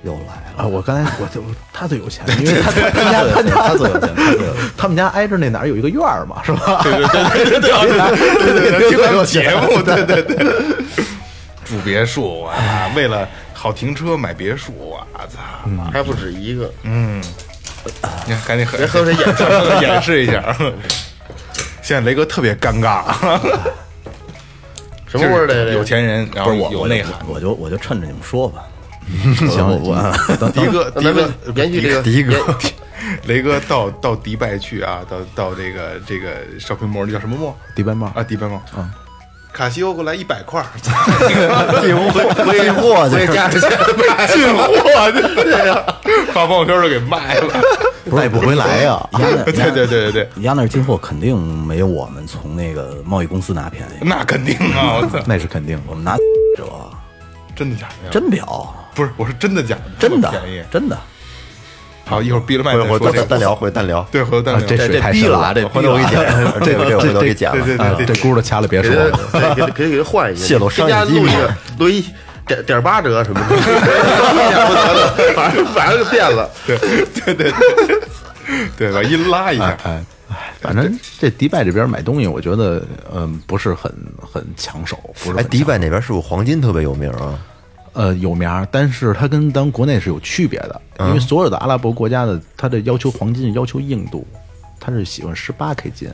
[0.03, 0.67] 又来了，啊。
[0.67, 1.43] 我刚才我就
[1.73, 4.11] 他最有钱， 因为他家他家他最有钱，
[4.77, 6.81] 他们家挨着那哪儿有一个院儿嘛，是吧？
[6.83, 10.37] 对对对对对对对，听咱们节目，对对对，
[11.65, 15.39] 住别墅啊，为了好停车买别墅我，操！
[15.93, 17.23] 还不止一个，嗯，
[18.27, 20.57] 你看，赶紧喝，别喝这演示演示一下。
[21.81, 23.13] 现在雷哥特别尴尬，
[25.07, 25.73] 什么味儿的？
[25.73, 27.13] 有钱人，然后不是我，有内涵。
[27.27, 28.63] 我就我就趁着你们说吧。
[29.49, 32.33] 行，我我第一个，第一咱个们，延续这个第一个
[33.27, 36.29] 雷哥到到迪拜去啊，到到这个这个
[36.59, 38.23] shopping mall，那叫什么 mall 迪拜 mall 啊？
[38.23, 38.91] 迪拜 mall 啊。
[39.53, 40.67] 卡西欧给我来一百块儿，
[41.83, 41.95] 进
[42.75, 43.69] 货去，加上钱
[44.29, 44.67] 进货
[45.45, 45.85] 对呀，
[46.33, 47.53] 发朋友圈都给卖了。
[48.11, 49.07] 卖不回来呀。
[49.13, 55.03] 对对对对对，你家那进货肯定没有我们从那个贸易公司拿便宜，那肯定啊！
[55.27, 55.79] 那是肯定。
[55.87, 56.17] 我们拿
[56.57, 56.65] 折，
[57.55, 58.11] 真的假的呀？
[58.11, 59.83] 真表，不是，我是真的假的？
[59.99, 60.63] 真的便宜。
[60.71, 60.99] 真的。
[62.05, 63.13] 好，一会儿闭了麦再说这个。
[63.13, 64.07] 单单聊，回单聊。
[64.11, 64.67] 对，回头单聊。
[64.67, 66.19] 这水太深了，这回头我给剪，
[66.61, 67.65] 这个这个回头给剪了。
[67.65, 69.19] 对对啊对这轱辘掐了别给说了。
[69.33, 72.05] 他给给他换一个，泄露商业机密录一个录一
[72.47, 76.51] 点点八折什么的，反正反正就变了。
[76.67, 77.53] 对对对对，
[78.77, 79.67] 对，把音拉一下。
[79.85, 82.83] 哎，哎，反正这迪拜这边买东西，我觉得
[83.15, 83.91] 嗯不是很
[84.21, 87.39] 很抢手，不是哎，很迪拜那边是不是黄金特别有名啊？
[87.93, 94.27] 呃有名儿，但是它跟咱国内是有区别的，因为所有的阿拉伯国家的它的要求黄金要求硬度，
[94.81, 96.11] 它是喜欢十八 K 金。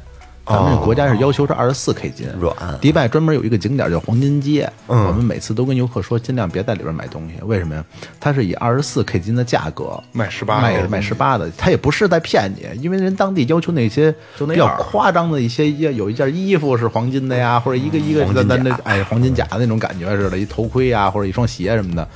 [0.48, 7.34] 咱们这国家是要求是二十四 K 金，软迪拜专门有一个景点叫黄金街，我们每次都跟游客说，尽量别在里边买东西。
[7.42, 7.84] 为什么呀？
[8.18, 22.08] 它是以二十四 K 金的价格卖十八卖的卖十八的，他也不是在骗你，因为人当地要求那些比较夸张的一些，要有一件衣服是黄金的呀，或者一个一个咱咱这哎黄金甲的那种感觉似的，一头盔呀或者一双鞋什么的，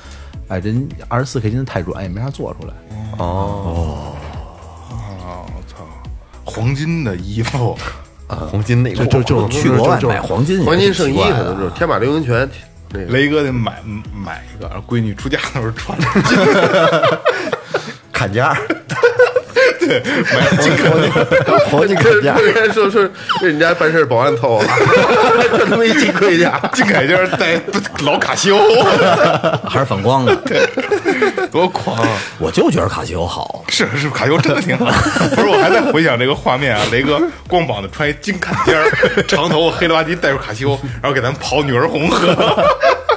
[0.49, 2.73] 哎，人二十四 K 金太软，也没啥做出来。
[3.19, 4.15] 哦，
[4.91, 5.85] 哦，我操，
[6.45, 7.77] 黄金的衣服，
[8.35, 9.05] 黄金内裤。
[9.05, 12.49] 就就就去国外买黄金也黄金圣衣可能就是天马流星拳
[12.91, 13.07] 那个。
[13.07, 13.81] 雷哥得买
[14.15, 17.21] 买一个，闺女出嫁的时候穿着
[18.13, 18.57] 砍价，
[19.81, 20.01] 对
[20.33, 20.73] 买 金。
[21.71, 23.09] 黄金砍价，人家说说
[23.43, 24.67] 人家办事保安偷了，
[25.59, 27.61] 这他妈一金盔甲，金铠甲带
[28.05, 28.59] 老卡西欧，
[29.69, 30.37] 还是反光的。
[31.51, 32.19] 多狂啊！
[32.39, 34.87] 我就觉得卡西欧好，是是，卡西欧真的挺好。
[35.35, 38.91] 不是，我还在回想这个画面啊，雷哥光膀子穿一金坎肩儿，
[39.27, 42.65] 长头发黑了吧唧，带着卡西欧，然后给咱们跑女儿红喝。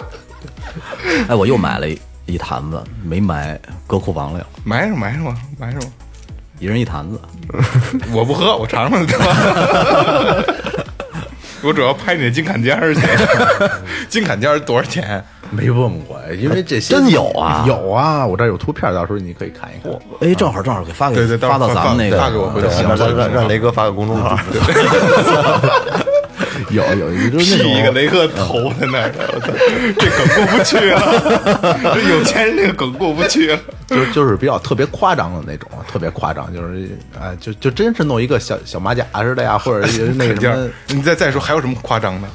[1.30, 5.88] 哎，我又买了一一坛子，没埋，搁库房里了，埋上埋上吧，埋上吧。
[6.60, 7.20] 一人一坛子。
[8.14, 9.14] 我不喝，我尝尝去。
[11.62, 13.02] 我主要拍你的金坎肩儿去。
[14.08, 15.24] 金坎肩儿多少钱？
[15.52, 19.92] 没问过，因为这些真有啊有啊，我这儿有图片，到时候你可以看一看。
[20.22, 24.38] 哎，正好正好给发给对对发到咱们那个发给我回头行让让雷哥发个公众号。
[26.72, 29.48] 有有一个劈那种一个雷哥头在那儿，我操，
[29.98, 31.94] 这梗过不去了。
[31.94, 33.60] 这有钱人这个梗过不去了。
[33.88, 36.90] 就就是比较特别夸张的那种，特别夸张，就是
[37.20, 42.28] 哎，就就真是弄一个小小马甲似的呀，或者是那个什么，， 你再再说还有什么夸张的？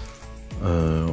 [0.63, 1.07] 呃，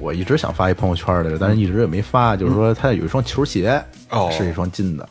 [0.00, 2.36] 我一直想发一朋友圈来着，但是一直也没发。
[2.36, 5.08] 就是说，他有一双球鞋，哦是一双金的，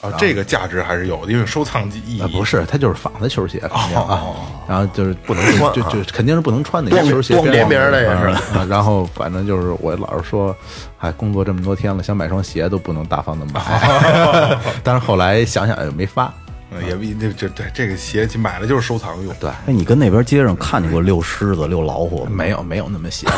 [0.00, 4.22] 啊，这个价值还是有的，因为收藏意义啊，不是，它就是仿的球鞋，肯定啊。
[4.66, 10.56] 然后就是不能穿啊就就肯定是不能穿的光球鞋，光边边边的也是然后反正就是我老是说，
[10.98, 13.60] 哎，工作这么多天了，想买双鞋都不能大方的买。
[14.82, 16.32] 但是后来想想也没发。
[16.80, 19.34] 嗯也不这这对这个鞋买了就是收藏用。
[19.40, 22.30] 对，哎，你跟那边街上看见过遛狮子、遛老虎吗？
[22.34, 23.34] 没有没有那么邪乎，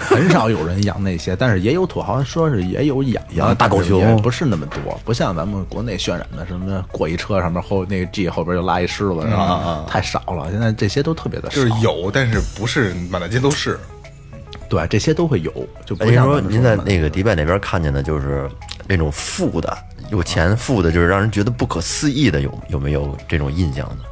[0.02, 9.84] 很少有人养那些，但是也有土豪说是也有养养大狗熊不是那么多，不像咱们国内渲染的什么过一车上面后那个 G 后边就拉一狮子，是吧？
[9.88, 13.78] 太少了，现在这些都特别的少，就是有，但是不是满大街都是。
[14.68, 15.52] 对这些都会有，
[15.84, 18.48] 就不像说您在那个迪拜那边看见的，就是
[18.88, 19.76] 那种富的、
[20.12, 24.04] 有钱富的，就是让人觉得不可思议的，有有没有这种印象呢？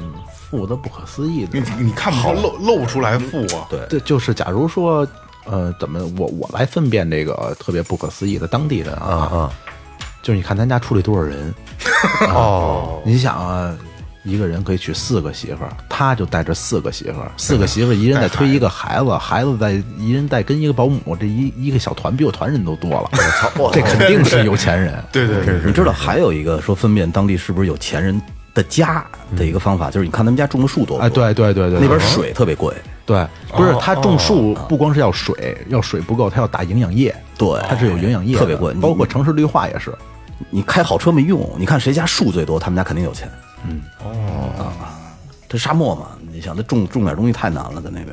[0.00, 3.66] 嗯富的不可思议的你，你看不露露露出来富啊？
[3.68, 5.06] 对，对，就是假如说。
[5.46, 9.52] 呃，怎么我我来分辨这个特别不可思议的当地人啊啊啊，
[10.22, 11.52] 就是你看咱家出来多少人，
[12.28, 13.74] 哦，你想啊，
[14.22, 23.10] 一个人可以娶四个媳妇儿，他就带着四个媳妇儿，四个媳妇儿一人再推一个孩子，孩子再一人再跟一个保姆，这一一个小团比我团人都多了。
[23.56, 25.02] 我操，这肯定是有钱人。
[25.10, 28.20] 对对对，你知道还有一个说分辨当地是不是有钱人
[28.52, 29.04] 的家
[29.36, 30.98] 的一个方法，就是你看他们家种的树多？
[30.98, 32.74] 哎，对对对对，那边水特别贵，
[33.06, 39.90] 对，不是他种树不光是要水，要水不够，他要打营养液，对他是有营养液，特别贵包括城市绿化也是。
[40.48, 43.30] 你开好车没用，你看谁家树最多，他们家肯定有钱。
[43.68, 44.72] 嗯，哦，
[45.48, 48.08] 这沙漠嘛，你想，他种种点东西太难了，在那边。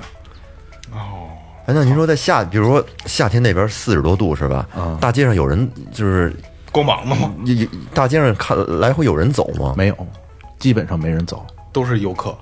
[0.91, 1.29] 哦
[1.67, 4.65] 哎，那您说在夏，比如说夏天那边四十多度是吧？
[5.01, 6.33] 大街上有人就是
[6.71, 7.29] 光膀子吗？
[7.45, 9.73] 一一大街上看来回有人走吗？
[9.75, 10.07] 没有，
[10.59, 12.33] 基本上没人走，都是游客。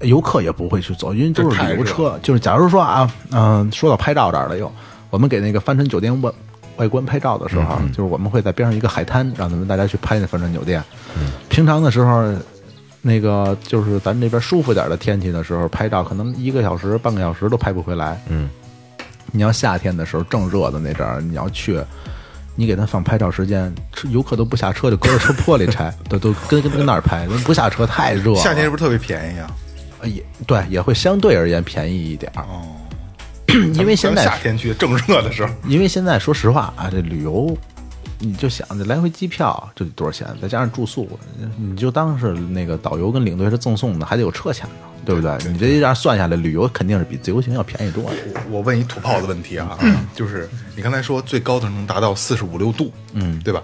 [0.00, 2.18] 游客也不会去走，因为都是这太热旅游车。
[2.22, 4.72] 就是假如说啊，嗯、说到拍照这儿了又，
[5.10, 6.32] 我们给那个帆船酒店外
[6.82, 10.82] 外观拍照的时候，就是我们会在边上一个海滩，让咱们大家去拍那帆船酒店。
[11.48, 12.34] 平常的时候，
[13.00, 18.20] 那个就是咱这边舒服点的天气的时候拍照，可能一个小时、半个小时都拍不回来。
[18.28, 18.50] 嗯，
[19.30, 21.80] 你要夏天的时候正热的那阵儿，你要去。
[22.54, 23.74] 你给他放拍照时间，
[24.10, 28.36] 游客都不下车，就搁着车坡里拆， 都都跟跟跟那儿拍，不下车太热了。
[28.36, 29.50] 夏天是不是特别便宜啊？
[30.00, 32.42] 呃也对，也会相对而言便宜一点儿。
[32.42, 32.60] 哦，
[33.74, 37.56] 因为现在夏天去正热的时候，因为现在说实话啊，这旅游，
[38.18, 41.08] 你就想这来回机票这得多少钱，再加上住宿，
[41.58, 45.36] 你就当是那个导游跟领队是赠送的，还得有车钱呢，对不对？
[45.48, 48.16] 你这样算下来，旅游肯定是比自由行要便宜多了。
[48.50, 49.76] 我问一土炮的问题啊，
[50.14, 53.62] 就是你刚才说最高的能达到四十五六度，嗯，对吧？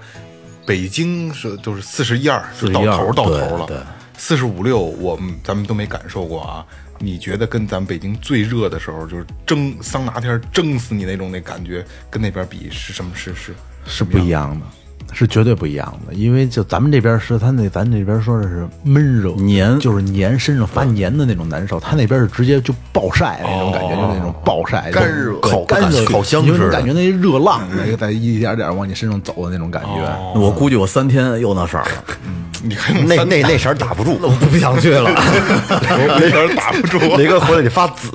[0.66, 3.86] 北京是就是四十一二，是到头到头了。
[4.20, 6.66] 四十五六，我们咱们都没感受过啊。
[6.98, 13.10] 你觉得跟咱北京最热的时候，就是蒸桑拿天蒸死你那种那感觉，跟那边比是什么？
[13.14, 13.54] 是是
[13.86, 14.66] 是不一样的，
[15.12, 16.14] 是绝对不一样的。
[16.14, 21.78] 因为就咱们这边是他那咱这边说的是闷热黏就是黏，身上发黏的那种难受。
[21.80, 30.38] 他那边是直接就暴晒那种感觉，就是那种暴晒干热对烤干热烤箱似的感觉那热浪那个在一点点往你身上走的那种感觉。
[30.38, 32.04] 我估计我三天又那色儿了，
[32.62, 35.10] 你看那那那色儿打不住， 我不想去了。
[35.70, 38.10] 那边打不住，雷哥回来得发紫。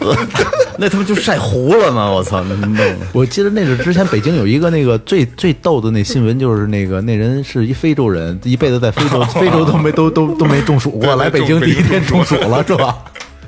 [0.78, 2.10] 那他妈就晒糊了吗？
[2.10, 2.98] 我操，那弄的。
[3.14, 12.98] 我记得那是之前北京有一个那个最最逗的那新闻，就是那个那人是一非洲人，一辈子在非洲 非洲都没都都都没中暑过，来北京第一天中暑了，是吧？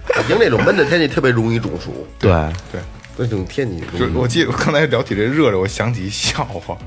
[0.07, 2.31] 北京那种闷的天气特别容易中暑，对，
[2.71, 2.81] 对。
[3.17, 6.77] 那种天气就我记得我刚才聊起这热热，我想起一笑话，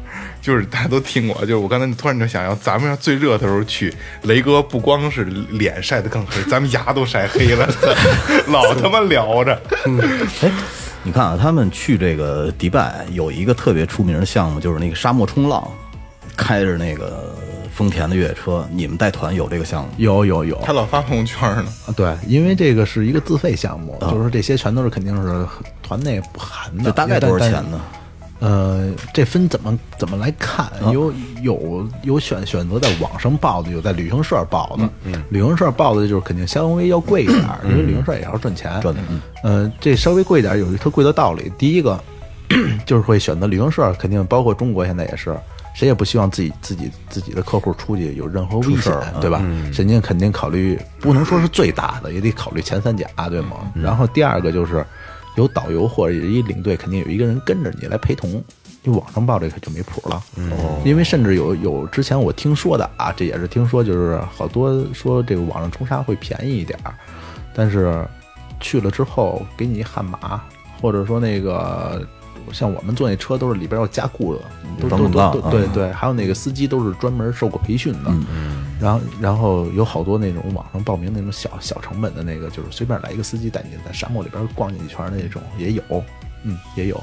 [0.43, 3.91] 就是大家都听过，就是我刚才突然就想要，咱们要最热的时候去，
[4.25, 7.67] 雷哥不光是脸晒得更黑，咱们牙都晒黑了，
[8.49, 9.59] 老他妈聊着。
[10.43, 10.51] 哎，
[11.03, 15.67] 你看啊，他们去这个迪拜有一个特别出名的项目，就是那个沙漠冲浪，
[16.39, 17.35] 开着那个
[17.75, 18.65] 丰田的越野车。
[18.73, 19.89] 你们带团有这个项目？
[19.99, 25.45] 有有有，他老发朋友圈呢，啊对，因为这个是一个自费项目，就是说这些全都是肯定是
[25.83, 26.85] 团内不含的。
[26.85, 27.81] 就大概多少钱呢？
[28.41, 30.71] 呃，这分怎么怎么来看？
[30.93, 31.13] 有
[31.43, 34.89] 有有选选择在网上报的，有在旅行社报的。
[35.31, 38.81] 旅行社报的就是肯定稍微要贵一点儿， 因为旅行社也要赚钱。
[38.81, 41.51] 赚的嗯呃，这稍微贵一点儿有一特贵的道理。
[41.59, 42.01] 第一个
[42.87, 45.37] 就是会选择旅行社，肯定包括中国现在也是。
[45.79, 49.39] 谁也不希望自己自己自己的客户出去有任何危险，对吧？
[49.73, 53.71] 人家肯定考虑，不能说是最大的，也得考虑前三甲，对吗？
[53.77, 54.85] 然后第二个就是
[55.37, 58.43] 有导游或者一领队，肯定有一个人跟着你来陪同。
[58.83, 60.21] 你网上报这个就没谱了，
[60.85, 66.93] 因为甚至有有之前我听说的啊，这也是听说，就是好多说这个网上冲沙会便宜一点儿，
[67.55, 68.05] 但是
[68.59, 70.43] 去了之后给你悍马，
[70.81, 72.05] 或者说那个
[72.53, 74.41] 像我们坐那车都是里边要加固的，
[74.81, 78.13] 都都都对对，还有那个司机都是专门受过培训的，
[78.81, 85.83] 然后然后有好多那种网上报名那种小小成本的那个，就是随便来一个司机带你在沙漠里边逛进一圈那种也有，
[86.45, 87.03] 嗯也有。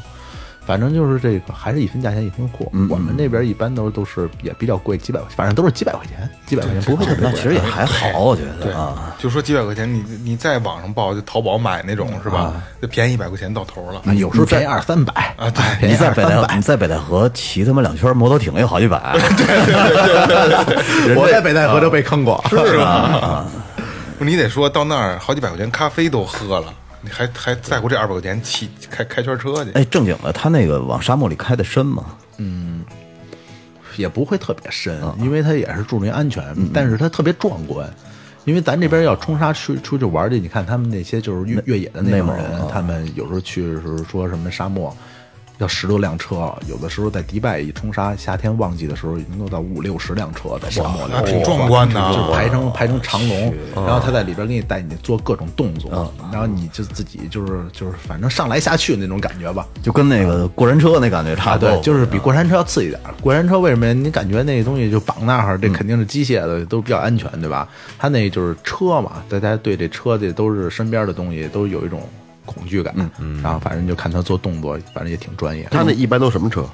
[0.66, 2.66] 反正就是这个，还是一分价钱一分货。
[2.90, 7.32] 我们那边一般都都是也比较贵，几百，反正都是几百块钱，几百块钱不会特别贵。
[7.32, 9.16] 那其实也还好，我觉得啊。
[9.20, 12.54] 就说几百块钱，你你在网上报，就淘宝买那种是吧？
[12.82, 14.02] 就便宜一百块钱到头了。
[14.06, 16.62] 啊，有时候便宜二三百啊对 便宜你在北二三百戴你。
[16.62, 19.46] 在北戴河骑他妈两圈摩托艇也好几百对
[20.28, 23.46] 对对， 我在北戴河都被坑过，是吧？
[24.18, 26.74] 不你得说到那儿好几百块钱咖啡都喝了，
[27.06, 29.72] 你还还在乎这二百块钱骑开开圈车去？
[29.74, 32.04] 哎，正经的，他那个往沙漠里开的深吗？
[32.38, 32.84] 嗯
[33.96, 36.44] 也不会特别深，因为它也是注重安全，
[36.74, 37.90] 但是它特别壮观。
[38.44, 44.96] 因为咱这边要冲沙出出去玩去，你看他们那些就是越越野的那种人他们有时候去的时候说什么沙漠，
[45.58, 59.66] 要十多辆车，有的时候在迪拜一冲沙，夏天旺季的时候能够到五六十辆车在沙漠里，那挺壮观的啊就排成排成长龙，然后他在里边给你带你做各种动作，然后你就自己就是就是反正上来下去那种感觉吧。
[59.82, 61.72] 就跟那个过山车那感觉差啊，不多。
[61.72, 63.14] 对，就是比过山车要次一点儿。
[63.22, 67.68] 过山车为什么你感觉那东西就绑那儿，这肯定是机械的，都比较安全，对吧？
[67.98, 72.02] 他那就是车嘛，大家对这车这都是身边的东西都有一种
[72.46, 72.94] 恐惧感。
[73.20, 75.68] 嗯，然后反正就看他做动作，反正也挺专业。
[75.72, 76.66] 他那一般都什么车？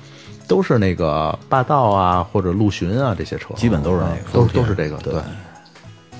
[0.47, 4.97] 都是那个霸道啊，或者陆巡啊这些车，基本都是那个啊都是都是这个。
[4.97, 5.13] 对，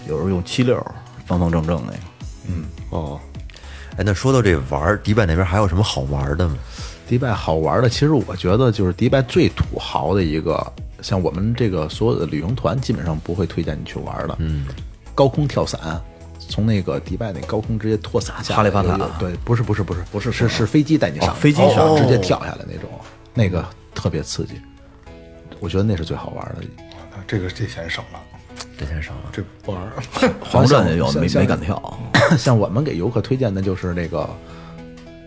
[0.08, 0.76] 有时候用七六，
[1.26, 2.00] 方方正正那个。
[2.48, 3.20] 嗯哦，
[3.98, 6.56] 哎，那说到这玩儿，迪拜那边还有什么好玩的吗？
[7.08, 10.66] 迪拜好玩的，其实我觉得就是迪拜最土豪的一个，
[11.02, 14.38] 像我们这个所有的旅行团基本上不会推荐你去玩的。
[14.40, 14.66] 嗯，
[15.14, 16.02] 高空跳伞，
[16.52, 22.90] 从那个迪拜那高空直接拖洒下来，哈利法塔有有对，不是不是不是不是是是飞机带你上，飞机上直接跳下来那种，
[23.34, 24.56] 那个特别刺激。
[25.60, 26.64] 我觉得那是最好玩的。
[27.28, 28.20] 这个这钱省了，
[28.78, 29.22] 这钱省了。
[29.32, 29.92] 这不玩儿。
[30.42, 32.00] 黄钻也有，没没敢跳。
[32.38, 34.28] 像我们给游客推荐的就是那个，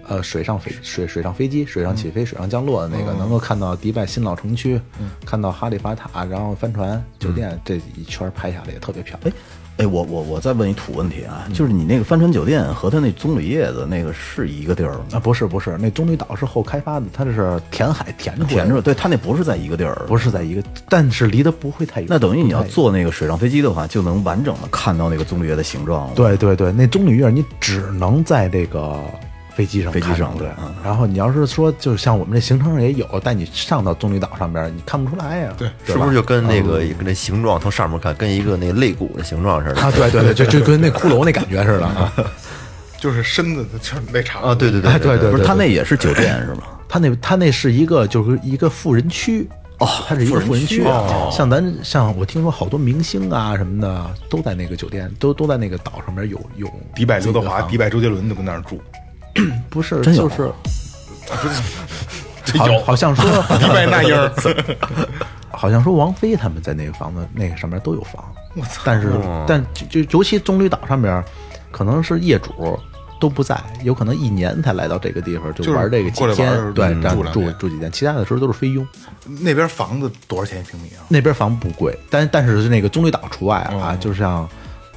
[0.08, 4.80] 呃，水上飞水水上飞机、水上起飞、水上降落的那个，能够看到迪拜新老城区，
[5.24, 9.32] 看到哈利法塔，然后帆船、酒店这一圈拍下来也特别漂亮。
[9.32, 9.38] 哎，
[9.78, 15.04] 我我我再问一土问题啊，就是你那个帆船酒店和他那棕榈叶子那个是一个地儿吗？
[15.14, 22.06] 啊，不是不是，那棕榈岛是后开发的，它这是填海填出来的填着，对，它那不是在一个地儿，不是在一个，但是离得不会太远。
[22.08, 26.14] 那等于你要坐那个水上飞机的话，就能完整的看到那个棕榈叶的形状了。
[26.14, 29.00] 对对对，那棕榈叶你只能在这个
[29.54, 30.74] 飞机上飞机上对嗯。
[30.84, 35.52] 然后你要是说，就是像我们这行程上也有，带你上到棕榈岛上边，你看不出来呀。
[35.56, 39.80] 对是不是就跟那个跟那形状从上面看，跟一个那肋骨的形状似的？
[39.80, 42.12] 啊，对对对，就就跟那骷髅那感觉似的 啊。
[42.98, 46.62] 就是身子就是那长啊，对对对哎对对不是，他那也是酒店是吗？
[46.88, 49.46] 他那他那是一个就是一个富人区
[49.78, 51.28] 哦，它是一个富人区啊。
[51.30, 58.80] 像咱像我听说好多明星啊什么的都在那个酒店，都都在那个岛上面有有迪拜刘德华、迪拜周杰伦都跟那儿住，
[59.70, 60.52] 不是真有就是。
[62.58, 63.24] 好，好像说，
[63.58, 64.30] 迪拜那英儿，
[65.50, 68.22] 好像说王菲他们在那个房子那个上面都有房，
[68.54, 68.82] 我操！
[68.84, 69.10] 但是
[69.46, 71.24] 但就就尤其棕榈岛上面，
[71.72, 72.78] 可能是业主
[73.18, 78.86] 都不在，有可能一年才来到这个地方，就就是玩这个几天，对，嗯这样住住住几天，其他的时候都是菲佣。
[79.40, 81.02] 那边房子多少钱一平米啊？
[81.08, 84.46] 那边房不贵，但但是那个棕榈岛除外啊，哦就像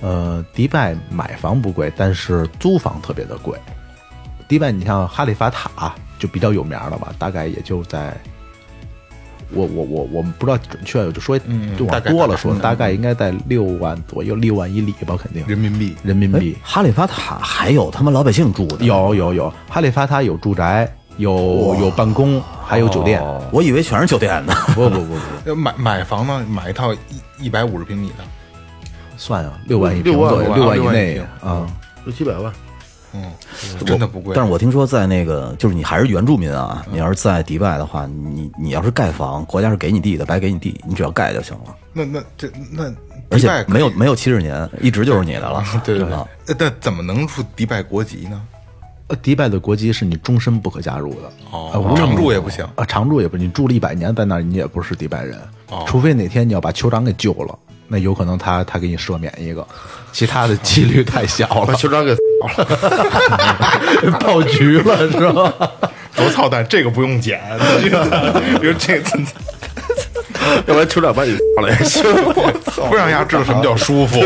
[0.01, 3.57] 呃迪拜买房不贵，但是租房特别的贵。
[4.47, 8.15] 迪拜你像哈利法塔就比较有名了吧，大概也就在。
[9.53, 11.39] 我我我我们不知道准确，就说
[11.77, 16.57] 就往多了说，大概应该在六万左右，六万一里吧，肯定人民币哎人民币。
[16.61, 23.23] 哈利法塔还有他妈老百姓住的，有有有，哈利法塔有住宅，有有办公，还有酒店。
[23.51, 24.53] 我以为全是酒店呢。
[24.75, 28.25] 不不不不，要 买买房呢，买一套一一百五十平米的，
[29.15, 31.65] 算啊，六万一平左右，六万以内啊。
[32.03, 32.51] 六七百万，
[33.23, 34.33] 嗯，真的不贵。
[34.35, 42.93] 但是我听说在那个，就是你还是原住民啊，你要是在迪拜的话，你你要是盖房，国家是给你地的，白给你地，你只要盖就行了，那那这那
[43.29, 45.63] 而且没有没有七十年，一直就是你的了。
[45.83, 48.41] 对对对啊，呃但怎么能出迪拜国籍呢？
[49.07, 55.39] 呃，迪拜的国籍是你终身不可加入的，哦常住也不行啊，常住也不，你住了一百年在那儿，你也不是迪拜人，
[55.69, 57.57] 哦除非哪天你要把酋长给救了，
[57.87, 59.65] 那有可能他他给你赦免一个，
[60.11, 62.13] 其他的几率太小把了，酋长给
[64.19, 65.53] 爆菊了是吧？
[66.15, 67.39] 多操蛋，这个不用剪，
[67.81, 67.87] 比
[68.67, 69.09] 如这个
[70.65, 71.31] 要不然酋长把你
[71.61, 72.03] 了也行。
[72.89, 74.19] 不让大家知道什么叫舒服。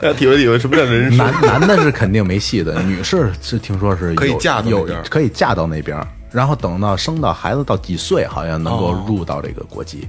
[0.00, 1.18] 让体会体会什么叫人生。
[1.18, 10.08] 男男的是肯定没戏的，女士是听说是有可以嫁到那有边可以嫁到那边儿，然后等到生到孩子到几岁，好像能够入到这个国籍。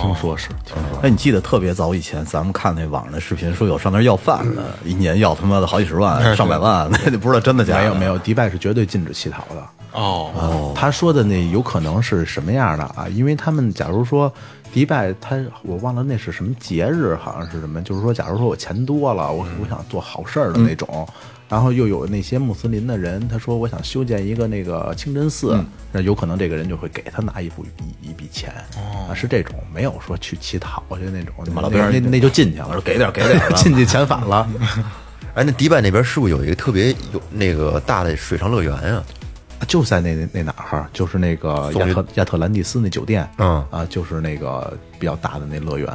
[0.00, 7.80] 听说是，听说哎，你记得特别早以前，咱们看那网上的视频，说有上那儿要饭的，一年要他妈的好几十万、上百万， 那你不知道真的假的？
[7.82, 9.66] 没有没有，迪拜是绝对禁止乞讨的。
[9.92, 13.06] 哦，他说的那有可能是什么样的啊？
[13.12, 14.32] 因为他们假如说
[14.72, 21.06] 迪拜，他我忘了那是什么节日，好像是什么，就是说，假如说我钱多了，我我想做好事儿的那种，
[21.54, 25.56] 然后又有那些穆斯林的人，他说我想修建一个那个清真寺，
[25.92, 27.64] 那有可能这个人就会给他拿一部
[28.02, 34.50] 一一笔钱，啊，是这种，没有说去乞讨去那种，马老边儿那那就进去了，给点儿给点儿 进去遣返了。
[35.34, 39.04] 哎，那迪拜那边是不是有一个特别有那个大的水上乐园啊？
[39.68, 45.88] 就在那那那哪儿，就是那个亚特亚特兰蒂斯那酒店，嗯啊，就是那个比较大的那乐园，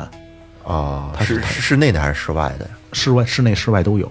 [0.65, 2.72] 啊，是是室内的还是室外的呀？
[2.94, 4.10] 室外、室内、室外都有。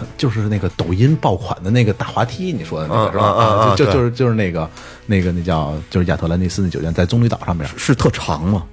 [0.00, 3.74] 它就是那个抖音爆款的那个大滑梯，你说的那个是吧？
[3.76, 4.68] 就就就是就是那个
[5.06, 8.64] 那个那叫就是亚特兰蒂斯那酒店在棕榈岛上面是特长吗？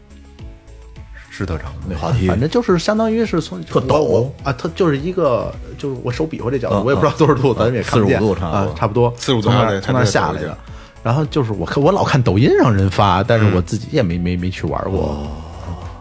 [1.29, 10.57] 是特长那滑梯反正就是相当于是从特陡啊，它就是一个就是我手比划这角度，嗯我也不知道多少度，咱们也看不见45度差不多啊，差不多45度从那儿从那儿下来的。
[11.03, 15.27] 然后就是我看我老看抖音上人发，但是我自己也没没没去玩过。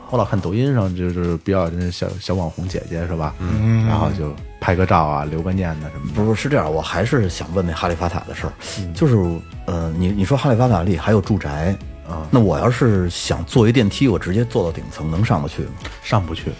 [0.09, 3.35] 我老看抖音上就是比较那小小网红姐姐是吧？
[3.39, 4.35] 嗯，然后就
[4.66, 6.20] 拍个照啊，留个念呢什么的。
[6.20, 8.52] 不是是这样，我还是想问那哈利法塔的事儿，
[8.93, 9.14] 就是
[9.66, 11.72] 呃，你你说哈利法塔里还有住宅
[12.09, 15.68] 啊，那我要是想坐一电梯，我直接坐到顶层，能上得去吗？
[16.02, 16.51] 上不去，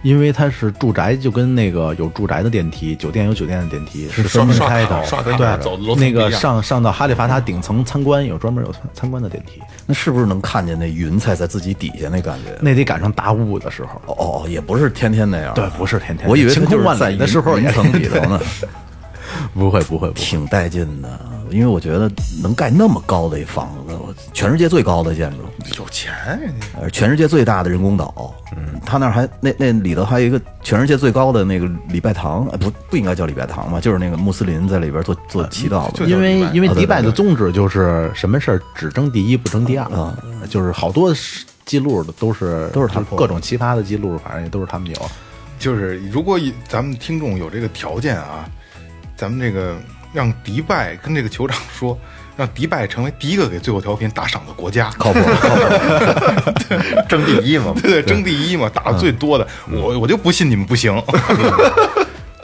[0.00, 5.04] 因为它是住宅，就跟那个有住宅的电梯，酒店有酒店的电梯是分刷开的。
[5.36, 9.60] 对，走那个上上到哈利法塔顶层参观有专门有参参观的电梯，
[9.90, 12.56] 那是不是能看见那云彩在自己底下那感觉？
[12.60, 14.00] 那得赶上大雾的时候。
[14.06, 15.52] 哦哦，也不是天天那样。
[15.54, 18.40] 对，不是天天，我以为它晴空万就是在里的时候也云层里头呢，
[19.54, 20.20] 不会不会不会。
[20.20, 21.08] 挺带劲的。
[21.50, 22.10] 因为我觉得
[22.42, 23.94] 能盖那么高的一房子，
[24.32, 25.38] 全世界最高的建筑，
[25.78, 26.66] 有钱人家。
[26.80, 39.84] 呃，全世界最大的人工岛，嗯，他那儿还那那里头还有一个全世界最高的那个礼拜堂，呃不不应该叫礼拜堂吧，就是那个穆斯林在里边做做祈祷的，因为因为迪拜的宗旨就是什么事儿只争第一不争第二。
[39.90, 40.16] 啊，
[40.48, 41.12] 就是好多
[41.66, 44.96] 记录的都是都是他各种奇葩的记录，反正也都是他们有。
[45.58, 48.48] 就是如果以咱们听众有这个条件啊，
[49.14, 49.76] 咱们这个
[50.12, 51.98] 让迪拜跟这个酋长说，
[52.36, 55.62] 让迪拜成为第一个给最后调频打赏的国家， 靠谱靠谱。
[57.08, 60.92] 争第一嘛，对对，争第一嘛，打的最多的，我我就不信你们不行。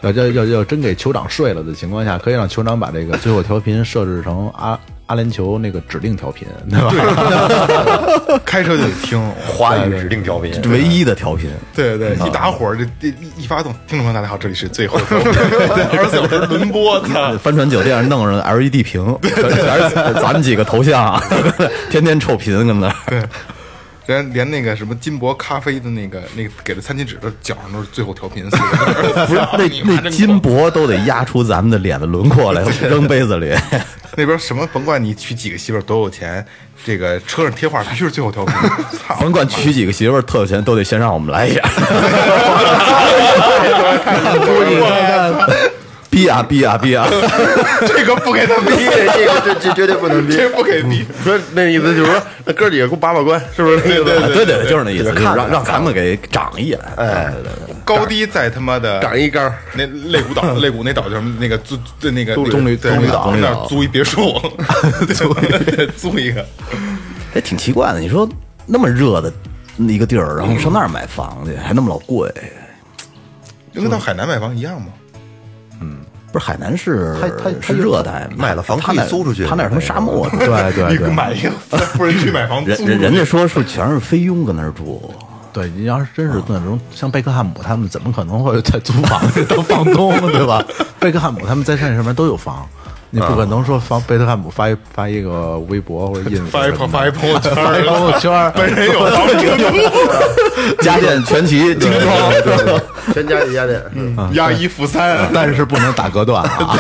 [0.03, 8.41] 要要要要真给酋长睡了的情况下，可以让酋长把这个最后调频设置成阿阿联酋那个指定调频，对吧？
[8.45, 15.31] 开车就得听，华语指定调频，唯一的调频，对对对，一打火这这一一发动，听众朋友大家好，这里是最后调频，
[15.93, 17.37] 二十四小时轮播，操。
[17.39, 21.23] 帆船酒店弄上 LED 屏，全是咱们几个头像，
[21.91, 23.29] 天天臭贫跟那儿。
[24.07, 33.55] 连连那个什么金箔咖啡的那个那个给的餐巾纸的角上都是最后调频四个字， 不是那 那金箔都得压出咱们的脸的轮廓来，扔杯子里。
[34.19, 36.43] 那边什么甭管你娶几个媳妇儿多有钱，
[36.87, 38.55] 这个车上贴画必须是最后调频，
[39.07, 39.15] 操！
[39.21, 41.61] 甭管娶几个媳妇儿特有钱，都得先让我们来一下。
[46.27, 47.07] 逼啊逼啊逼啊！
[47.87, 48.85] 这个不给他逼，
[49.15, 51.05] 这个这这绝对不能逼这不给逼。
[51.23, 53.81] 说那意思就是说，那哥几个给我把把关，是不是？
[53.81, 56.79] 对对对对对，就是那意思，就是让让咱们给长一眼。
[56.97, 57.33] 哎。
[57.85, 61.37] 高低在他妈的长一杆儿那肋骨岛，肋骨那岛叫什么？
[61.39, 64.33] 那个租对那个棕榈棕榈岛那儿租一别墅，
[65.15, 65.33] 租
[65.97, 66.45] 租一个。
[67.35, 68.01] 也挺奇怪的。
[68.01, 68.29] 你说
[68.67, 69.33] 那么热的
[69.79, 72.29] 一个地儿，然后上那儿买房去，还那么老贵，
[73.73, 74.89] 就跟到海南买房一样嘛。
[76.37, 85.11] 不是海南是它它它是热带嘛，买了房他那可以租出去他那儿他妈沙漠，对对 你对，买一个富人区买房，人租出去人人家说是全是菲佣跟那儿住，
[85.51, 90.63] 对，你要是真是那种像贝克汉姆他们，怎么可能会在租房子 当房东，对吧？
[91.01, 92.69] 贝克汉姆他们在这上面都有房，
[93.17, 103.15] 你不可能说房贝特汉姆发一发一个微博或者 ins 发一发一朋友圈，发一朋友圈， 本人有房住，家电全齐精装。
[103.15, 106.79] 全家里家电，嗯，押一付三，但是不能打隔断啊。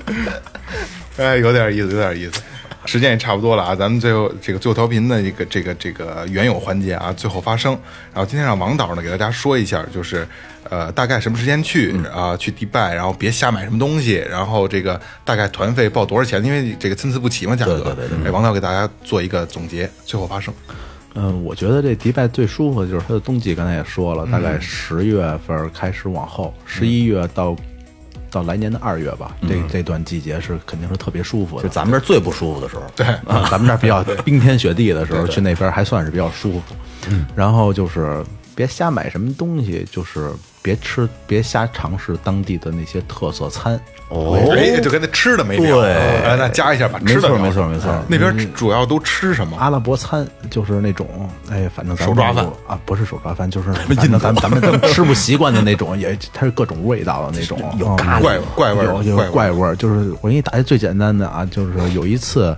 [1.18, 2.40] 哎，有点意思，有点意思。
[2.86, 7.78] 时间也差不多了啊，咱们最后这个最后调频的一个这个这个原有环节啊，最后发声。
[8.14, 10.26] 然后今天让王导呢给大家说一下，就是
[10.70, 17.74] 呃大概什么时间去啊、去迪拜，然后别瞎买什么东西，然后这个大概团费报多少钱，因为这个参差不齐嘛价格。
[17.80, 20.54] 对对对对哎，王导给大家做一个总结，最后发声。
[21.14, 27.56] 嗯，我觉得这迪拜最舒服的就是它的冬季，刚才也说了，大概十月份开始往后，十一月到
[28.30, 31.64] 到来年的二月吧，这这段季节是肯定是特别舒服的。
[31.64, 36.76] 就咱们这儿最不舒服的时候，对，啊，咱们这儿比较冰天雪地的时候，去那边还算是比较舒服。
[37.34, 38.24] 然后就是
[38.54, 40.30] 别瞎买什么东西，就是
[40.62, 43.80] 别吃，别瞎尝试当地的那些特色餐。
[44.08, 49.56] 哦哎，就跟那吃的没聊，对哎，那加一下，吧没错吃的聊没错没错那边主要都吃什么？
[49.56, 51.06] 阿拉伯餐就是那种，
[51.48, 59.76] 哎，反正咱们手抓饭啊，不是手抓饭，就是 反正咱咱们咱们吃不习惯的那种，也它是各种味道的那种，有喱怪怪味儿有有怪味。
[59.76, 62.56] 就是我给你打一最简单的啊，就是有一次。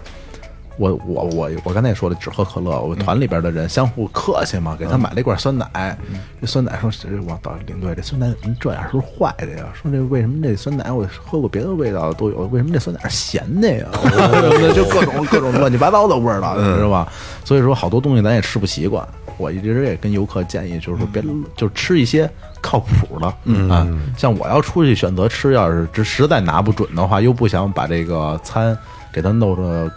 [0.82, 2.80] 我我我我刚才也说了，只喝可乐。
[2.80, 5.96] 我们团里边的人相互客气嘛，给他买了一罐酸奶。
[6.40, 8.82] 这酸奶说：“是我到领队，这酸奶怎么这样？
[8.90, 9.66] 是不是坏的呀？
[9.80, 13.86] 说这为什么这酸奶我喝过别的味道都有，为什么这酸奶是咸的呀？
[14.74, 17.06] 就各种各种乱七八糟的味儿了，你知道吧？
[17.44, 19.06] 所以说好多东西咱也吃不习惯。
[19.38, 21.22] 我一直也跟游客建议，就是说别
[21.56, 22.28] 就吃一些
[22.60, 23.86] 靠谱的，嗯啊，
[24.16, 28.76] 像我要出去选择吃，要是实实在拿不准的话，又不想把这个餐
[29.12, 29.90] 给它弄着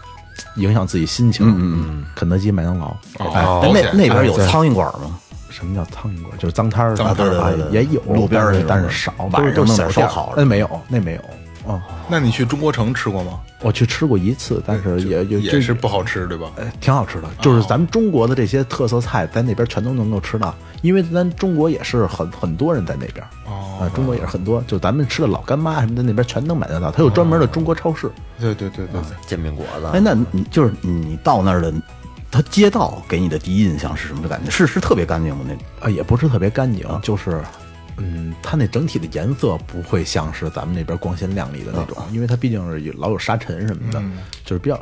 [0.55, 1.55] 影响自己心情，嗯
[1.87, 5.17] 嗯，肯德基、麦当劳，哎，哦哎，那那边有苍蝇馆吗？
[5.49, 6.37] 什么叫苍蝇馆？
[6.37, 11.21] 就是脏摊儿，脏摊儿啊对对对也有路边儿但是少，晚上弄点烧烤那没有，那没有。
[11.65, 13.39] 哦，那你去中国城吃过吗？
[13.61, 16.51] 我去吃过一次，但是也也也是不好吃，对吧？
[16.55, 29.17] 呃，挺好吃的，就是咱们中国的这些特色菜，在那边全都能够吃到，因为咱中国也是很很多人在那边，哦啊，中国也是很多，就咱们吃的老干妈什么的，那边全能买得到，它有专门的中国超市，对对对对对。
[29.25, 31.73] 煎饼果子，哎，那你就是你到那儿的，
[32.29, 34.51] 他街道给你的第一印象是什么感觉？
[34.51, 35.43] 是是特别干净吗？
[35.47, 37.41] 那啊，也不是特别干净，就是，
[37.97, 44.03] 嗯，它那整体的颜色不会像是咱们那边光鲜亮丽的那种，因为它毕竟是有老有沙尘什么的，
[44.43, 44.81] 就是比较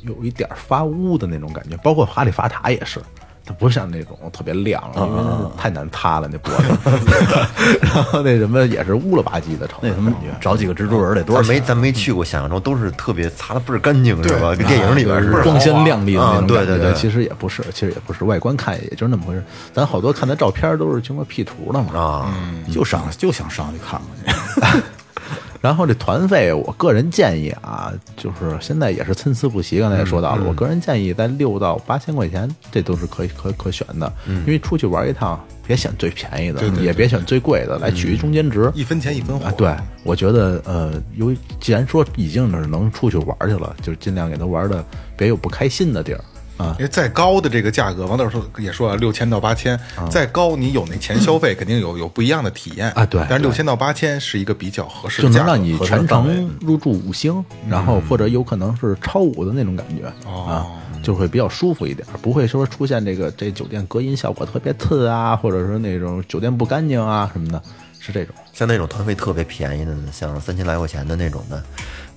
[0.00, 1.76] 有一点发乌的那种感觉。
[1.78, 3.00] 包括哈利法塔也是，
[3.44, 14.54] 它不像那种特别亮，因为那太难塌了那脖子， 然后那什么也是乌了吧唧的成，那什么找几个蜘蛛人得多少没咱没去过，想象中都是特别擦的倍儿干净，是吧？
[14.54, 15.42] 跟电影里边似的。
[15.42, 19.42] 光鲜亮丽的那啊种，对对对其实也不是，其实也不是，外观看也就是那么回事。
[19.72, 22.34] 咱好多看的照片都是经过 P 图的嘛，啊，
[22.72, 24.82] 就上就想上去看看去。
[25.60, 29.78] 然后这团费，我个人建议啊，就是现在也是参差不齐。
[29.80, 34.12] 刚才也说到了，我个人建议在六到八千块钱，这都是可以可可选的。
[34.26, 38.70] 因为出去玩一趟，别选最便宜的，对对对也别选最贵的，来取一中间值。
[38.74, 44.84] 一分钱一分货啊，对，我觉得呃，由于既然说已经是能出去玩去了，就尽量给他玩的
[45.16, 46.20] 别有不开心的地儿
[46.62, 46.76] 啊。
[46.78, 49.78] 因为再高的这个价格，王导说也说啊，六千到八千，
[50.10, 60.66] 再高你有那钱消费，肯定有有不一样的体验啊对但是六千到八千是一个比较合适就的价格，能让你全程入住五星，然后或者有可能是超五的那种感觉啊，
[61.02, 67.60] 就会比较舒服一点，不会说出现这个这酒店隔音效果特别次啊，或者说那种酒店不干净啊什么的，
[67.98, 68.34] 是这种。
[68.52, 71.62] 像那种团费特别便宜的呢，像三千来块钱的那种的，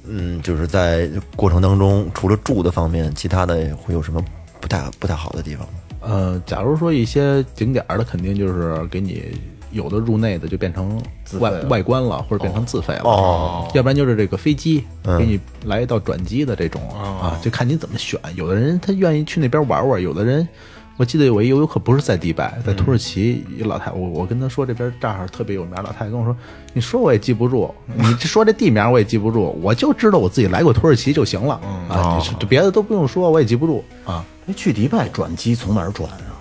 [0.08, 4.24] 嗯，就是在过程当中，除了住的方面，其他的会有什么
[4.60, 5.74] 不太不太好的地方吗？
[6.02, 9.32] 呃，假如说一些景点儿的，肯定就是给你
[9.72, 11.02] 有的入内的就变成
[11.40, 13.04] 外外观了，或者变成自费了。
[13.06, 14.84] 哦要不然就是这个飞机
[15.18, 18.20] 给你来一道转机的这种、啊，就看你怎么选。
[18.36, 20.48] 有的人他愿意去那边玩玩，有的人。
[20.98, 26.36] 我记得有一游游客不是在迪拜，在土耳其一老太，我我跟他说这边这儿特别有名，老太太跟我说，
[26.74, 31.56] 你说我也记不住， 你说这地名我也记不住，我就知道我自己来过土耳其就行了、
[31.90, 33.84] 啊，别的都不用说，我也记不住。
[34.06, 34.24] 啊。
[34.48, 36.38] 哎，去迪拜转机从哪儿转啊？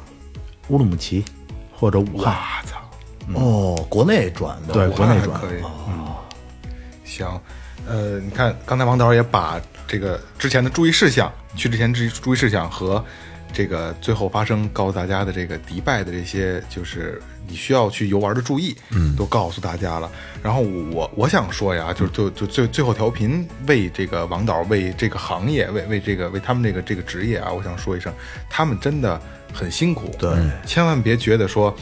[0.68, 1.24] 乌鲁木齐
[1.72, 4.74] 或者武汉，我操，哦，国内转的。
[4.74, 5.40] 对国内转。
[5.40, 5.62] 可以。
[7.04, 7.26] 行，
[7.88, 13.04] 呃，你看刚才王导也把这个之前的注意事项，去之前注意注意事项和
[13.54, 20.10] 这个最后发生告诉大家的这个迪拜的这些，就是你需要去游玩的注意，嗯，都告诉大家了。
[20.42, 28.12] 然后我我想说呀，就就就最最后调频为这个王导为这个行业为为这个为他们这个这个职业啊，我想说一声，
[28.50, 29.20] 他们真的
[29.52, 30.30] 很辛苦，对，
[30.66, 31.74] 千万别觉得说。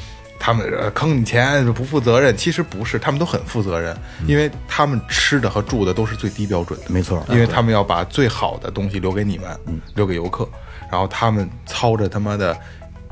[0.45, 3.97] 他们呃坑你钱不负责任，其实不是，他们都很负责任，
[4.27, 7.25] 因为他们吃的和住的都是最低标准的，没错。
[7.31, 9.57] 因为他们要把最好的东西留给你们，
[9.95, 10.49] 留给游客，
[10.93, 12.55] 然后他们操着他妈的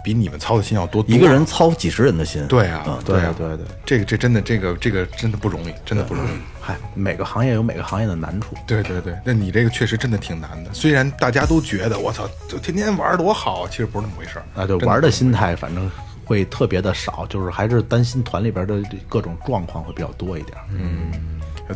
[0.05, 2.47] 比你们操的心要多多，一个人操几十人的心。
[2.47, 6.29] 对啊，对啊，对对对这个这真的这个这个真的不容易，真的不容易。
[6.61, 8.55] 嗨，每个行业有每个行业的难处。
[8.67, 10.71] 对对对，那你这个确实真的挺难的。
[10.75, 15.91] 虽然大家都觉得我操，就天天玩儿多好，其实不是那么回事儿啊，对，真玩的心态反正
[16.27, 18.75] 会特别的少，就是还是担心团里边的
[19.09, 20.59] 各种状况会比较多一点。
[20.71, 21.11] 嗯，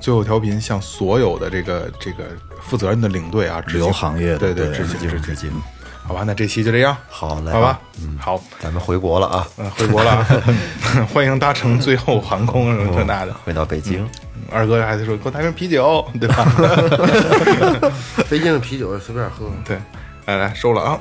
[0.00, 2.24] 最后调频向所有的这个这个
[2.60, 5.62] 负责任的领队啊，旅游行业的对对致敬致敬致敬致敬。
[6.06, 10.26] 好吧，那这期就这样，好嘞好吧，嗯，好，咱们回国了啊，嗯，回国了啊，
[11.12, 13.34] 欢迎搭乘最后航空什么这那的。
[13.44, 14.06] 回到北京。
[14.52, 16.44] 二哥还得说给我带瓶啤酒，对吧？
[18.28, 19.46] 北京的啤酒随便喝。
[19.64, 19.78] 对，
[20.26, 21.00] 来来收了啊。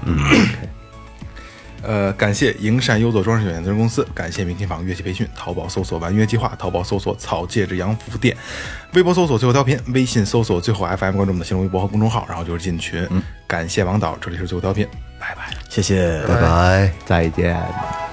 [1.84, 8.36] 呃，感谢营山优作装饰有限责任公司，感谢明琴坊乐器培训，淘宝搜索“完约计划”，淘宝搜索“草戒指洋服店”，
[8.94, 13.08] 微博搜索“最后调频”，微信搜索“最后 FM”，关注我们的新浪微博和公众号，然后就是进群。
[13.46, 14.88] 感谢王导，这里是最后调频，
[15.20, 15.54] 拜拜。
[15.70, 16.92] 谢谢，拜拜。
[17.06, 18.13] 再见。